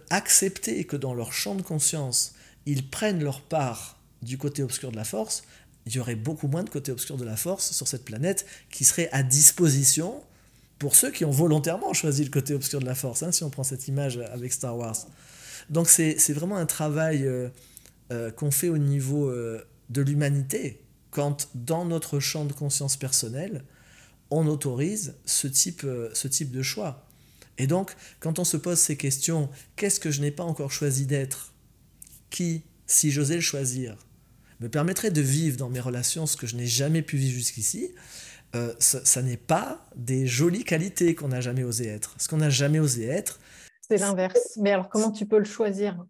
acceptaient 0.08 0.84
que 0.84 0.96
dans 0.96 1.12
leur 1.12 1.32
champ 1.32 1.54
de 1.54 1.62
conscience, 1.62 2.34
ils 2.64 2.88
prennent 2.88 3.22
leur 3.22 3.42
part 3.42 3.98
du 4.22 4.38
côté 4.38 4.62
obscur 4.62 4.92
de 4.92 4.96
la 4.96 5.04
force, 5.04 5.42
il 5.86 5.94
y 5.94 5.98
aurait 5.98 6.14
beaucoup 6.14 6.48
moins 6.48 6.62
de 6.62 6.70
côté 6.70 6.92
obscur 6.92 7.16
de 7.16 7.24
la 7.24 7.36
force 7.36 7.72
sur 7.72 7.88
cette 7.88 8.04
planète 8.04 8.46
qui 8.70 8.84
serait 8.84 9.08
à 9.12 9.22
disposition 9.22 10.22
pour 10.78 10.96
ceux 10.96 11.10
qui 11.10 11.24
ont 11.24 11.30
volontairement 11.30 11.92
choisi 11.92 12.24
le 12.24 12.30
côté 12.30 12.54
obscur 12.54 12.80
de 12.80 12.84
la 12.84 12.94
force, 12.94 13.22
hein, 13.22 13.32
si 13.32 13.44
on 13.44 13.50
prend 13.50 13.62
cette 13.62 13.86
image 13.88 14.18
avec 14.32 14.52
Star 14.52 14.76
Wars. 14.76 14.96
Donc 15.70 15.88
c'est 15.88 16.32
vraiment 16.32 16.56
un 16.56 16.66
travail 16.66 17.24
euh, 17.24 17.48
euh, 18.10 18.30
qu'on 18.30 18.50
fait 18.50 18.68
au 18.68 18.78
niveau 18.78 19.28
euh, 19.28 19.64
de 19.90 20.02
l'humanité 20.02 20.80
quand 21.10 21.48
dans 21.54 21.84
notre 21.84 22.20
champ 22.20 22.44
de 22.46 22.52
conscience 22.52 22.96
personnelle, 22.96 23.64
on 24.30 24.46
autorise 24.46 25.14
ce 25.26 25.46
type, 25.46 25.86
ce 26.14 26.26
type 26.26 26.50
de 26.50 26.62
choix. 26.62 27.06
Et 27.58 27.66
donc, 27.66 27.94
quand 28.18 28.38
on 28.38 28.44
se 28.44 28.56
pose 28.56 28.78
ces 28.78 28.96
questions, 28.96 29.50
qu'est-ce 29.76 30.00
que 30.00 30.10
je 30.10 30.22
n'ai 30.22 30.30
pas 30.30 30.42
encore 30.42 30.72
choisi 30.72 31.04
d'être? 31.04 31.52
Qui, 32.30 32.62
si 32.86 33.10
j'osais 33.10 33.34
le 33.34 33.42
choisir, 33.42 33.94
me 34.62 34.68
permettrait 34.68 35.10
de 35.10 35.20
vivre 35.20 35.56
dans 35.56 35.68
mes 35.68 35.80
relations 35.80 36.26
ce 36.26 36.36
que 36.36 36.46
je 36.46 36.56
n'ai 36.56 36.66
jamais 36.66 37.02
pu 37.02 37.16
vivre 37.16 37.34
jusqu'ici 37.34 37.94
euh, 38.54 38.74
ça, 38.78 39.22
n'est 39.22 39.38
pas 39.38 39.80
des 39.96 40.26
jolies 40.26 40.64
qualités 40.64 41.14
qu'on 41.14 41.28
n'a 41.28 41.40
jamais 41.40 41.64
osé 41.64 41.88
être. 41.88 42.14
Ce 42.18 42.28
qu'on 42.28 42.36
n'a 42.36 42.50
jamais 42.50 42.80
osé 42.80 43.06
être, 43.06 43.40
c'est 43.88 43.96
l'inverse. 43.96 44.58
Mais 44.60 44.72
alors, 44.72 44.88
comment 44.88 45.10
tu 45.10 45.26
peux 45.26 45.38
le 45.38 45.44
choisir? 45.44 46.04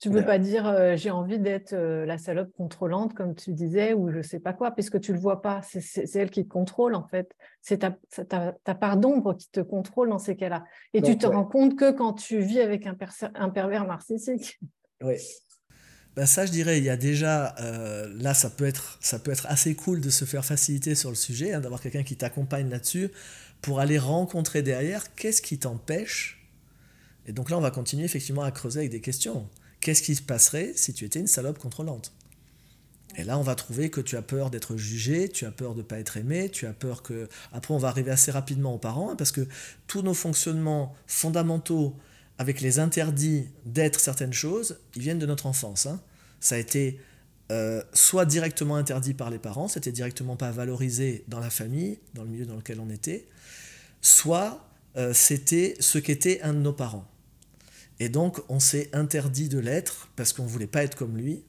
Tu 0.00 0.10
ne 0.10 0.18
peux 0.18 0.24
pas 0.26 0.38
dire 0.38 0.66
euh, 0.66 0.94
j'ai 0.96 1.10
envie 1.10 1.38
d'être 1.38 1.72
euh, 1.72 2.04
la 2.04 2.18
salope 2.18 2.52
contrôlante, 2.56 3.14
comme 3.14 3.34
tu 3.34 3.52
disais, 3.52 3.94
ou 3.94 4.10
je 4.10 4.18
ne 4.18 4.22
sais 4.22 4.40
pas 4.40 4.52
quoi, 4.52 4.72
puisque 4.72 5.00
tu 5.00 5.12
ne 5.12 5.16
le 5.16 5.22
vois 5.22 5.40
pas. 5.40 5.62
C'est 5.62 6.14
elle 6.16 6.30
qui 6.30 6.44
te 6.44 6.48
contrôle, 6.48 6.94
en 6.94 7.06
fait. 7.06 7.34
C'est 7.62 7.78
ta, 7.78 7.96
ta, 8.62 8.74
part 8.74 8.98
d'ombre 8.98 9.34
qui 9.34 9.48
te 9.50 9.60
contrôle 9.60 10.10
dans 10.10 10.18
ces 10.18 10.36
cas-là. 10.36 10.64
Et 10.92 11.00
tu 11.00 11.16
te 11.16 11.26
rends 11.26 11.46
compte 11.46 11.76
que 11.78 11.92
quand 11.92 12.12
tu 12.12 12.40
vis 12.40 12.60
avec 12.60 12.86
un, 12.86 12.96
un 13.34 13.48
pervers 13.48 13.86
narcissique. 13.86 14.60
Oui. 15.00 15.16
Ben 16.16 16.24
ça, 16.24 16.46
je 16.46 16.50
dirais, 16.50 16.78
il 16.78 16.84
y 16.84 16.88
a 16.88 16.96
déjà, 16.96 17.54
euh, 17.60 18.10
là, 18.18 18.32
ça 18.32 18.48
peut, 18.48 18.64
être, 18.64 18.98
ça 19.02 19.18
peut 19.18 19.30
être 19.30 19.46
assez 19.48 19.74
cool 19.74 20.00
de 20.00 20.08
se 20.08 20.24
faire 20.24 20.46
faciliter 20.46 20.94
sur 20.94 21.10
le 21.10 21.14
sujet, 21.14 21.52
hein, 21.52 21.60
d'avoir 21.60 21.82
quelqu'un 21.82 22.04
qui 22.04 22.16
t'accompagne 22.16 22.70
là-dessus, 22.70 23.10
pour 23.60 23.80
aller 23.80 23.98
rencontrer 23.98 24.62
derrière. 24.62 25.14
Qu'est-ce 25.14 25.42
qui 25.42 25.58
t'empêche? 25.58 26.48
Et 27.26 27.32
donc 27.32 27.50
là, 27.50 27.58
on 27.58 27.60
va 27.60 27.70
continuer 27.70 28.04
effectivement 28.04 28.42
à 28.42 28.50
creuser 28.50 28.80
avec 28.80 28.90
des 28.90 29.02
questions. 29.02 29.46
Qu'est-ce 29.80 30.00
qui 30.02 30.14
se 30.14 30.22
passerait 30.22 30.72
si 30.74 30.94
tu 30.94 31.04
étais 31.04 31.20
une 31.20 31.26
salope 31.26 31.58
contrôlante? 31.58 32.14
Et 33.16 33.24
là, 33.24 33.38
on 33.38 33.42
va 33.42 33.54
trouver 33.54 33.90
que 33.90 34.00
tu 34.00 34.16
as 34.16 34.22
peur 34.22 34.50
d'être 34.50 34.76
jugé, 34.76 35.28
tu 35.28 35.44
as 35.44 35.50
peur 35.50 35.74
de 35.74 35.78
ne 35.78 35.82
pas 35.82 35.98
être 35.98 36.16
aimé, 36.16 36.48
tu 36.50 36.66
as 36.66 36.72
peur 36.72 37.02
que... 37.02 37.28
Après, 37.52 37.74
on 37.74 37.78
va 37.78 37.88
arriver 37.88 38.10
assez 38.10 38.30
rapidement 38.30 38.74
aux 38.74 38.78
parents, 38.78 39.10
hein, 39.10 39.16
parce 39.16 39.32
que 39.32 39.46
tous 39.86 40.00
nos 40.00 40.14
fonctionnements 40.14 40.94
fondamentaux 41.06 41.94
avec 42.38 42.60
les 42.60 42.78
interdits 42.78 43.48
d'être 43.64 44.00
certaines 44.00 44.32
choses, 44.32 44.78
ils 44.94 45.02
viennent 45.02 45.18
de 45.18 45.26
notre 45.26 45.46
enfance. 45.46 45.86
Hein. 45.86 46.00
Ça 46.40 46.56
a 46.56 46.58
été 46.58 47.00
euh, 47.50 47.82
soit 47.92 48.26
directement 48.26 48.76
interdit 48.76 49.14
par 49.14 49.30
les 49.30 49.38
parents, 49.38 49.68
c'était 49.68 49.92
directement 49.92 50.36
pas 50.36 50.50
valorisé 50.50 51.24
dans 51.28 51.40
la 51.40 51.50
famille, 51.50 51.98
dans 52.14 52.24
le 52.24 52.28
milieu 52.28 52.44
dans 52.44 52.56
lequel 52.56 52.80
on 52.80 52.90
était, 52.90 53.26
soit 54.02 54.68
euh, 54.96 55.12
c'était 55.14 55.76
ce 55.80 55.98
qu'était 55.98 56.40
un 56.42 56.52
de 56.52 56.58
nos 56.58 56.72
parents. 56.72 57.06
Et 58.00 58.08
donc, 58.08 58.40
on 58.48 58.60
s'est 58.60 58.90
interdit 58.92 59.48
de 59.48 59.58
l'être 59.58 60.08
parce 60.16 60.32
qu'on 60.32 60.42
ne 60.42 60.48
voulait 60.48 60.66
pas 60.66 60.82
être 60.82 60.96
comme 60.96 61.16
lui. 61.16 61.44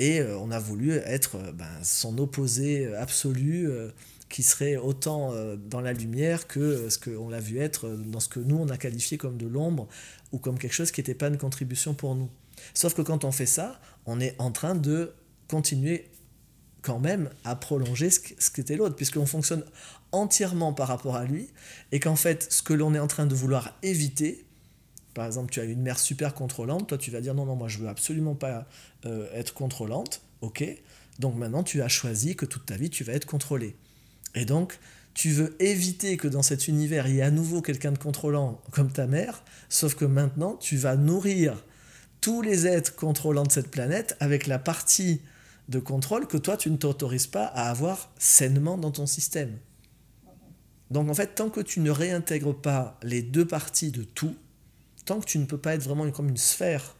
Et 0.00 0.20
euh, 0.20 0.38
on 0.38 0.50
a 0.50 0.58
voulu 0.58 0.92
être 0.92 1.38
ben, 1.52 1.70
son 1.82 2.18
opposé 2.18 2.92
absolu, 2.96 3.68
qui 4.28 4.42
serait 4.42 4.76
autant 4.76 5.32
dans 5.56 5.80
la 5.80 5.92
lumière 5.92 6.46
que 6.46 6.88
ce 6.90 6.98
qu'on 6.98 7.28
l'a 7.28 7.40
vu 7.40 7.58
être 7.58 7.88
dans 7.88 8.20
ce 8.20 8.28
que 8.28 8.40
nous, 8.40 8.56
on 8.56 8.68
a 8.68 8.76
qualifié 8.76 9.16
comme 9.16 9.38
de 9.38 9.46
l'ombre 9.46 9.88
ou 10.32 10.38
comme 10.38 10.58
quelque 10.58 10.74
chose 10.74 10.90
qui 10.90 11.00
n'était 11.00 11.14
pas 11.14 11.28
une 11.28 11.38
contribution 11.38 11.94
pour 11.94 12.14
nous. 12.14 12.28
Sauf 12.74 12.94
que 12.94 13.02
quand 13.02 13.24
on 13.24 13.32
fait 13.32 13.46
ça, 13.46 13.80
on 14.06 14.20
est 14.20 14.34
en 14.38 14.50
train 14.50 14.74
de 14.74 15.12
continuer 15.48 16.10
quand 16.82 16.98
même 16.98 17.30
à 17.44 17.56
prolonger 17.56 18.10
ce 18.10 18.50
qu'était 18.50 18.76
l'autre, 18.76 18.96
puisqu'on 18.96 19.26
fonctionne 19.26 19.64
entièrement 20.12 20.72
par 20.72 20.88
rapport 20.88 21.16
à 21.16 21.24
lui, 21.24 21.50
et 21.92 22.00
qu'en 22.00 22.16
fait, 22.16 22.50
ce 22.52 22.62
que 22.62 22.72
l'on 22.72 22.94
est 22.94 22.98
en 22.98 23.08
train 23.08 23.26
de 23.26 23.34
vouloir 23.34 23.76
éviter, 23.82 24.46
par 25.14 25.26
exemple, 25.26 25.50
tu 25.50 25.60
as 25.60 25.64
une 25.64 25.82
mère 25.82 25.98
super 25.98 26.34
contrôlante, 26.34 26.88
toi 26.88 26.98
tu 26.98 27.10
vas 27.10 27.20
dire 27.20 27.34
non, 27.34 27.44
non, 27.44 27.56
moi 27.56 27.68
je 27.68 27.78
veux 27.78 27.88
absolument 27.88 28.34
pas 28.34 28.66
euh, 29.04 29.28
être 29.34 29.52
contrôlante, 29.52 30.22
ok 30.40 30.64
Donc 31.18 31.34
maintenant 31.34 31.62
tu 31.62 31.82
as 31.82 31.88
choisi 31.88 32.36
que 32.36 32.46
toute 32.46 32.66
ta 32.66 32.76
vie 32.76 32.90
tu 32.90 33.04
vas 33.04 33.14
être 33.14 33.26
contrôlé. 33.26 33.76
Et 34.34 34.44
donc 34.44 34.78
tu 35.14 35.30
veux 35.30 35.56
éviter 35.60 36.16
que 36.16 36.28
dans 36.28 36.42
cet 36.42 36.68
univers 36.68 37.08
il 37.08 37.16
y 37.16 37.18
ait 37.18 37.22
à 37.22 37.30
nouveau 37.30 37.60
quelqu'un 37.60 37.92
de 37.92 37.98
contrôlant 37.98 38.60
comme 38.70 38.92
ta 38.92 39.06
mère, 39.06 39.42
sauf 39.68 39.94
que 39.94 40.04
maintenant 40.04 40.56
tu 40.56 40.76
vas 40.76 40.96
nourrir 40.96 41.64
tous 42.20 42.42
les 42.42 42.66
êtres 42.66 42.94
contrôlants 42.94 43.44
de 43.44 43.52
cette 43.52 43.70
planète 43.70 44.16
avec 44.20 44.46
la 44.46 44.58
partie 44.58 45.20
de 45.68 45.78
contrôle 45.78 46.26
que 46.26 46.36
toi 46.36 46.56
tu 46.56 46.70
ne 46.70 46.76
t'autorises 46.76 47.26
pas 47.26 47.46
à 47.46 47.68
avoir 47.70 48.10
sainement 48.18 48.78
dans 48.78 48.90
ton 48.90 49.06
système. 49.06 49.58
Donc 50.90 51.10
en 51.10 51.14
fait, 51.14 51.34
tant 51.34 51.50
que 51.50 51.60
tu 51.60 51.80
ne 51.80 51.90
réintègres 51.90 52.58
pas 52.58 52.98
les 53.02 53.22
deux 53.22 53.46
parties 53.46 53.90
de 53.90 54.02
tout, 54.02 54.34
tant 55.04 55.20
que 55.20 55.26
tu 55.26 55.38
ne 55.38 55.44
peux 55.44 55.58
pas 55.58 55.74
être 55.74 55.82
vraiment 55.82 56.10
comme 56.10 56.28
une 56.28 56.36
sphère, 56.36 56.96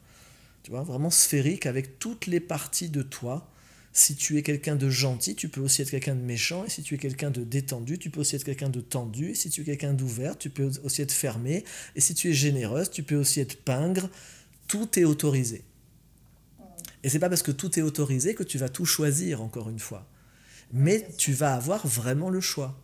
tu 0.63 0.71
vois, 0.71 0.83
vraiment 0.83 1.11
sphérique 1.11 1.67
avec 1.67 1.99
toutes 1.99 2.27
les 2.27 2.41
parties 2.41 2.91
de 2.91 3.03
toi. 3.03 3.51
Si 3.99 4.15
tu 4.15 4.39
es 4.39 4.45
quelqu'un 4.45 4.77
de 4.77 4.89
gentil, 4.89 5.35
tu 5.35 5.49
peux 5.49 5.61
aussi 5.61 5.83
être 5.83 5.91
quelqu'un 5.91 6.15
de 6.15 6.21
méchant. 6.21 6.65
Et 6.65 6.71
si 6.71 6.85
tu 6.85 6.95
es 6.95 6.99
quelqu'un 6.99 7.33
de 7.33 7.43
détendu, 7.43 7.99
tu 7.99 8.11
peux 8.11 8.21
aussi 8.21 8.37
être 8.37 8.45
quelqu'un 8.45 8.69
de 8.69 8.81
tendu. 8.81 9.31
Et 9.31 9.35
si 9.35 9.51
tu 9.51 9.63
es 9.63 9.65
quelqu'un 9.65 9.93
d'ouvert, 9.93 10.39
tu 10.39 10.51
peux 10.51 10.71
aussi 10.85 11.03
être 11.03 11.11
fermé. 11.11 11.65
Et 11.97 12.01
si 12.01 12.15
tu 12.15 12.31
es 12.31 12.33
généreuse, 12.33 12.93
tu 12.93 13.03
peux 13.03 13.17
aussi 13.17 13.41
être 13.41 13.61
pingre. 13.65 14.09
Tout 14.69 15.01
est 15.01 15.05
autorisé. 15.05 15.65
Et 17.03 17.09
c'est 17.09 17.19
pas 17.19 17.29
parce 17.29 17.43
que 17.43 17.51
tout 17.51 17.77
est 17.77 17.83
autorisé 17.83 18.37
que 18.37 18.45
tu 18.45 18.57
vas 18.57 18.69
tout 18.69 18.85
choisir, 18.85 19.43
encore 19.43 19.69
une 19.69 19.81
fois. 19.81 20.09
Mais 20.73 21.09
tu 21.19 21.33
vas 21.33 21.57
avoir 21.57 21.85
vraiment 21.85 22.31
le 22.31 22.41
choix. 22.41 22.81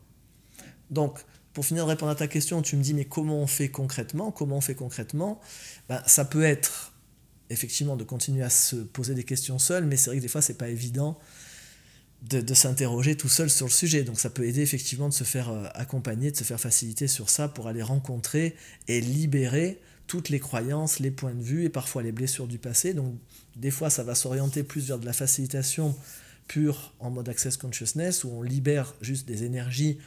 Donc, 0.90 1.20
pour 1.52 1.64
finir 1.64 1.84
de 1.84 1.90
répondre 1.90 2.10
à 2.10 2.16
ta 2.16 2.26
question, 2.26 2.60
tu 2.60 2.74
me 2.74 2.82
dis 2.82 2.92
mais 2.92 3.04
comment 3.04 3.38
on 3.38 3.46
fait 3.46 3.68
concrètement? 3.68 4.32
Comment 4.32 4.56
on 4.56 4.60
fait 4.60 4.74
concrètement? 4.74 5.40
Ben, 5.88 6.02
Ça 6.08 6.24
peut 6.24 6.42
être 6.42 6.93
effectivement 7.50 7.96
de 7.96 8.04
continuer 8.04 8.42
à 8.42 8.50
se 8.50 8.76
poser 8.76 9.14
des 9.14 9.24
questions 9.24 9.58
seul, 9.58 9.86
mais 9.86 9.96
c'est 9.96 10.10
vrai 10.10 10.16
que 10.16 10.22
des 10.22 10.28
fois 10.28 10.42
c'est 10.42 10.58
pas 10.58 10.68
évident 10.68 11.18
de, 12.22 12.54
s'interroger 12.54 13.16
tout 13.16 13.28
seul 13.28 13.50
sur 13.50 13.66
le 13.66 13.72
sujet. 13.72 14.02
Donc 14.02 14.18
ça 14.18 14.30
peut 14.30 14.46
aider 14.46 14.62
effectivement 14.62 15.08
de 15.08 15.14
se 15.14 15.24
faire 15.24 15.50
euh, 15.50 15.66
accompagner, 15.74 16.30
de 16.30 16.36
se 16.36 16.44
faire 16.44 16.60
faciliter 16.60 17.06
sur 17.06 17.28
ça 17.28 17.48
pour 17.48 17.68
aller 17.68 17.82
rencontrer 17.82 18.56
et 18.88 19.00
libérer 19.00 19.80
toutes 20.06 20.30
les 20.30 20.40
croyances, 20.40 21.00
les 21.00 21.10
points 21.10 21.34
de 21.34 21.42
vue 21.42 21.64
et 21.64 21.68
parfois 21.68 22.02
les 22.02 22.12
blessures 22.12 22.46
du 22.46 22.58
passé. 22.58 22.94
Donc 22.94 23.14
des 23.56 23.70
fois 23.70 23.90
ça 23.90 24.02
va 24.02 24.14
s'orienter 24.14 24.62
plus 24.62 24.86
vers 24.86 24.98
de 24.98 25.06
la 25.06 25.12
facilitation 25.12 25.94
pure 26.48 26.94
en 26.98 27.10
mode 27.10 27.28
access 27.28 27.56
consciousness 27.56 28.24
où 28.24 28.30
on 28.30 28.42
libère 28.42 28.94
juste 29.00 29.26
des 29.26 29.44
énergies 29.44 29.98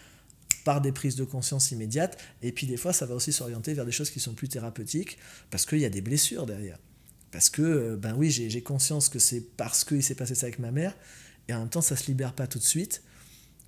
par 0.67 0.82
des 0.82 0.91
prises 0.91 1.15
de 1.15 1.23
conscience 1.23 1.71
immédiates. 1.71 2.17
Et 2.41 2.52
puis 2.52 2.67
des 2.67 2.76
fois, 2.76 2.91
ça 2.91 3.06
va 3.06 3.15
aussi 3.15 3.32
s'orienter 3.32 3.73
vers 3.73 3.86
des 3.86 3.93
choses 3.93 4.10
qui 4.10 4.19
sont 4.19 4.34
plus 4.34 4.50
thérapeutiques, 4.50 5.17
parce 5.50 5.65
qu'il 5.65 5.80
y 5.80 5.86
a 5.86 5.89
des 5.89 6.02
blessures 6.02 6.45
derrière. 6.45 6.78
Parce 7.32 7.50
que, 7.50 7.62
euh, 7.62 7.96
ben 7.98 8.13
oui, 8.16 8.32
j'ai 8.32 8.62
conscience 8.62 9.10
que 9.10 9.20
c'est 9.20 9.42
parce 9.42 9.84
qu'il 9.84 10.04
s'est 10.04 10.16
passé 10.16 10.36
ça 10.36 10.46
avec 10.46 10.60
ma 10.60 10.72
mère, 10.72 10.96
et 11.48 11.54
en 11.54 11.60
même 11.60 11.70
temps, 11.70 11.82
ça 11.82 11.96
ne 11.96 12.00
se 12.00 12.08
libère 12.08 12.34
pas 12.34 12.48
tout 12.48 12.60
de 12.60 12.63
suite, 12.63 13.04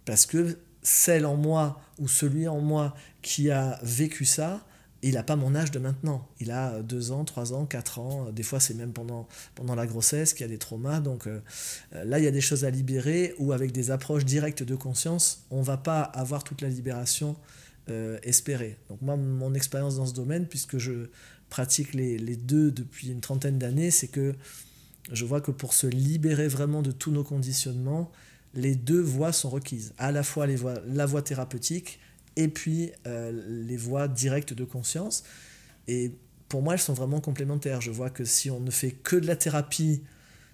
parce 0.06 0.26
que 0.26 0.58
celle 0.82 1.26
en 1.26 1.36
moi 1.36 1.82
ou 1.98 2.08
celui 2.08 2.48
en 2.48 2.62
moi 2.62 2.96
qui 3.22 3.52
a 3.52 3.80
vécu 3.84 4.26
ça, 4.26 4.66
il 5.02 5.14
n'a 5.14 5.24
pas 5.24 5.36
mon 5.36 5.56
âge 5.56 5.72
de 5.72 5.80
maintenant. 5.80 6.28
Il 6.40 6.52
a 6.52 6.82
2 6.82 7.12
ans, 7.12 7.24
3 7.24 7.54
ans, 7.54 7.66
4 7.66 8.00
ans. 8.00 8.32
Des 8.32 8.44
fois, 8.44 8.60
c'est 8.60 8.74
même 8.74 8.92
pendant, 8.92 9.28
pendant 9.56 9.76
la 9.76 9.88
grossesse 9.88 10.34
qu'il 10.34 10.42
y 10.42 10.50
a 10.50 10.50
des 10.50 10.58
traumas. 10.58 11.00
Donc 11.00 11.28
euh, 11.28 11.40
là, 11.92 12.20
il 12.20 12.26
y 12.26 12.28
a 12.28 12.32
des 12.32 12.42
choses 12.42 12.66
à 12.66 12.70
libérer 12.70 13.34
ou 13.40 13.54
avec 13.54 13.72
des 13.72 13.92
approches 13.92 14.26
directes 14.26 14.64
de 14.64 14.76
conscience, 14.76 15.46
on 15.52 15.60
ne 15.60 15.64
va 15.64 15.78
pas 15.78 16.02
avoir 16.02 16.44
toute 16.44 16.62
la 16.62 16.70
libération 16.70 17.38
euh, 17.90 18.20
espérée. 18.24 18.78
Donc 18.90 19.02
moi, 19.02 19.16
mon 19.16 19.54
expérience 19.54 19.96
dans 19.96 20.06
ce 20.06 20.14
domaine, 20.14 20.48
puisque 20.48 20.78
je 20.78 21.10
pratique 21.50 21.94
les, 21.94 22.18
les 22.18 22.36
deux 22.36 22.72
depuis 22.72 23.10
une 23.10 23.22
trentaine 23.22 23.58
d'années, 23.58 23.92
c'est 23.92 24.08
que 24.08 24.36
je 25.12 25.26
vois 25.26 25.42
que 25.42 25.52
pour 25.52 25.74
se 25.74 25.88
libérer 25.88 26.48
vraiment 26.48 26.82
de 26.82 26.92
tous 26.92 27.12
nos 27.12 27.24
conditionnements, 27.24 28.12
les 28.54 28.76
deux 28.76 29.02
voies 29.02 29.32
sont 29.32 29.50
requises. 29.50 29.94
À 29.98 30.12
la 30.12 30.24
fois 30.24 30.48
les 30.48 30.56
voies, 30.56 30.80
la 30.88 31.06
voie 31.06 31.22
thérapeutique 31.22 32.00
et 32.36 32.48
puis 32.48 32.92
euh, 33.08 33.32
les 33.66 33.78
voies 33.78 34.08
directes 34.08 34.54
de 34.54 34.64
conscience. 34.64 35.24
Et 35.88 36.12
pour 36.48 36.62
moi, 36.62 36.74
elles 36.74 36.80
sont 36.80 36.94
vraiment 36.94 37.22
complémentaires. 37.22 37.82
Je 37.82 37.92
vois 37.92 38.10
que 38.10 38.26
si 38.26 38.50
on 38.50 38.60
ne 38.60 38.72
fait 38.72 38.92
que 38.92 39.16
de 39.16 39.28
la 39.28 39.36
thérapie 39.36 40.02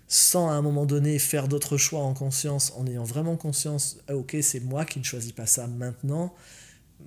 sans 0.07 0.49
à 0.49 0.53
un 0.53 0.61
moment 0.61 0.85
donné 0.85 1.17
faire 1.17 1.47
d'autres 1.47 1.77
choix 1.77 2.01
en 2.01 2.13
conscience, 2.13 2.73
en 2.77 2.85
ayant 2.85 3.03
vraiment 3.03 3.37
conscience, 3.37 3.97
ah, 4.07 4.15
ok, 4.15 4.37
c'est 4.41 4.59
moi 4.59 4.85
qui 4.85 4.99
ne 4.99 5.03
choisis 5.03 5.31
pas 5.31 5.47
ça 5.47 5.67
maintenant, 5.67 6.33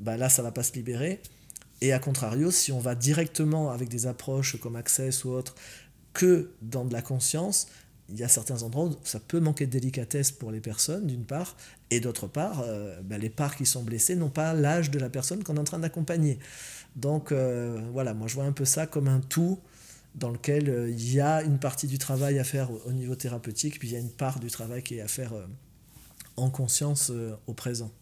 bah 0.01 0.16
là, 0.16 0.29
ça 0.29 0.42
va 0.42 0.51
pas 0.51 0.62
se 0.62 0.72
libérer. 0.72 1.20
Et 1.80 1.92
à 1.92 1.98
contrario, 1.98 2.50
si 2.50 2.72
on 2.72 2.80
va 2.80 2.94
directement 2.94 3.70
avec 3.70 3.88
des 3.88 4.06
approches 4.06 4.58
comme 4.60 4.76
Access 4.76 5.24
ou 5.24 5.30
autres, 5.30 5.54
que 6.12 6.50
dans 6.62 6.84
de 6.84 6.92
la 6.92 7.02
conscience, 7.02 7.68
il 8.08 8.18
y 8.18 8.24
a 8.24 8.28
certains 8.28 8.62
endroits 8.62 8.86
où 8.86 8.96
ça 9.04 9.20
peut 9.20 9.40
manquer 9.40 9.66
de 9.66 9.72
délicatesse 9.72 10.32
pour 10.32 10.50
les 10.50 10.60
personnes, 10.60 11.06
d'une 11.06 11.24
part, 11.24 11.56
et 11.90 12.00
d'autre 12.00 12.26
part, 12.26 12.62
euh, 12.64 13.00
ben, 13.02 13.20
les 13.20 13.30
parts 13.30 13.54
qui 13.54 13.66
sont 13.66 13.82
blessées 13.82 14.16
n'ont 14.16 14.30
pas 14.30 14.54
l'âge 14.54 14.90
de 14.90 14.98
la 14.98 15.10
personne 15.10 15.44
qu'on 15.44 15.56
est 15.56 15.60
en 15.60 15.64
train 15.64 15.78
d'accompagner. 15.78 16.38
Donc 16.96 17.32
euh, 17.32 17.80
voilà, 17.92 18.14
moi 18.14 18.26
je 18.26 18.34
vois 18.34 18.44
un 18.44 18.52
peu 18.52 18.64
ça 18.64 18.86
comme 18.86 19.08
un 19.08 19.20
tout 19.20 19.58
dans 20.14 20.30
lequel 20.30 20.70
euh, 20.70 20.90
il 20.90 21.12
y 21.12 21.20
a 21.20 21.42
une 21.42 21.58
partie 21.58 21.86
du 21.86 21.98
travail 21.98 22.38
à 22.38 22.44
faire 22.44 22.70
au, 22.86 22.92
niveau 22.92 23.14
thérapeutique, 23.14 23.78
puis 23.78 23.88
il 23.88 23.92
y 23.92 23.96
a 23.96 24.00
une 24.00 24.10
part 24.10 24.40
du 24.40 24.50
travail 24.50 24.82
qui 24.82 24.96
est 24.96 25.02
à 25.02 25.08
faire 25.08 25.32
en 26.36 26.50
conscience 26.50 27.12
au 27.46 27.52
présent. 27.52 27.92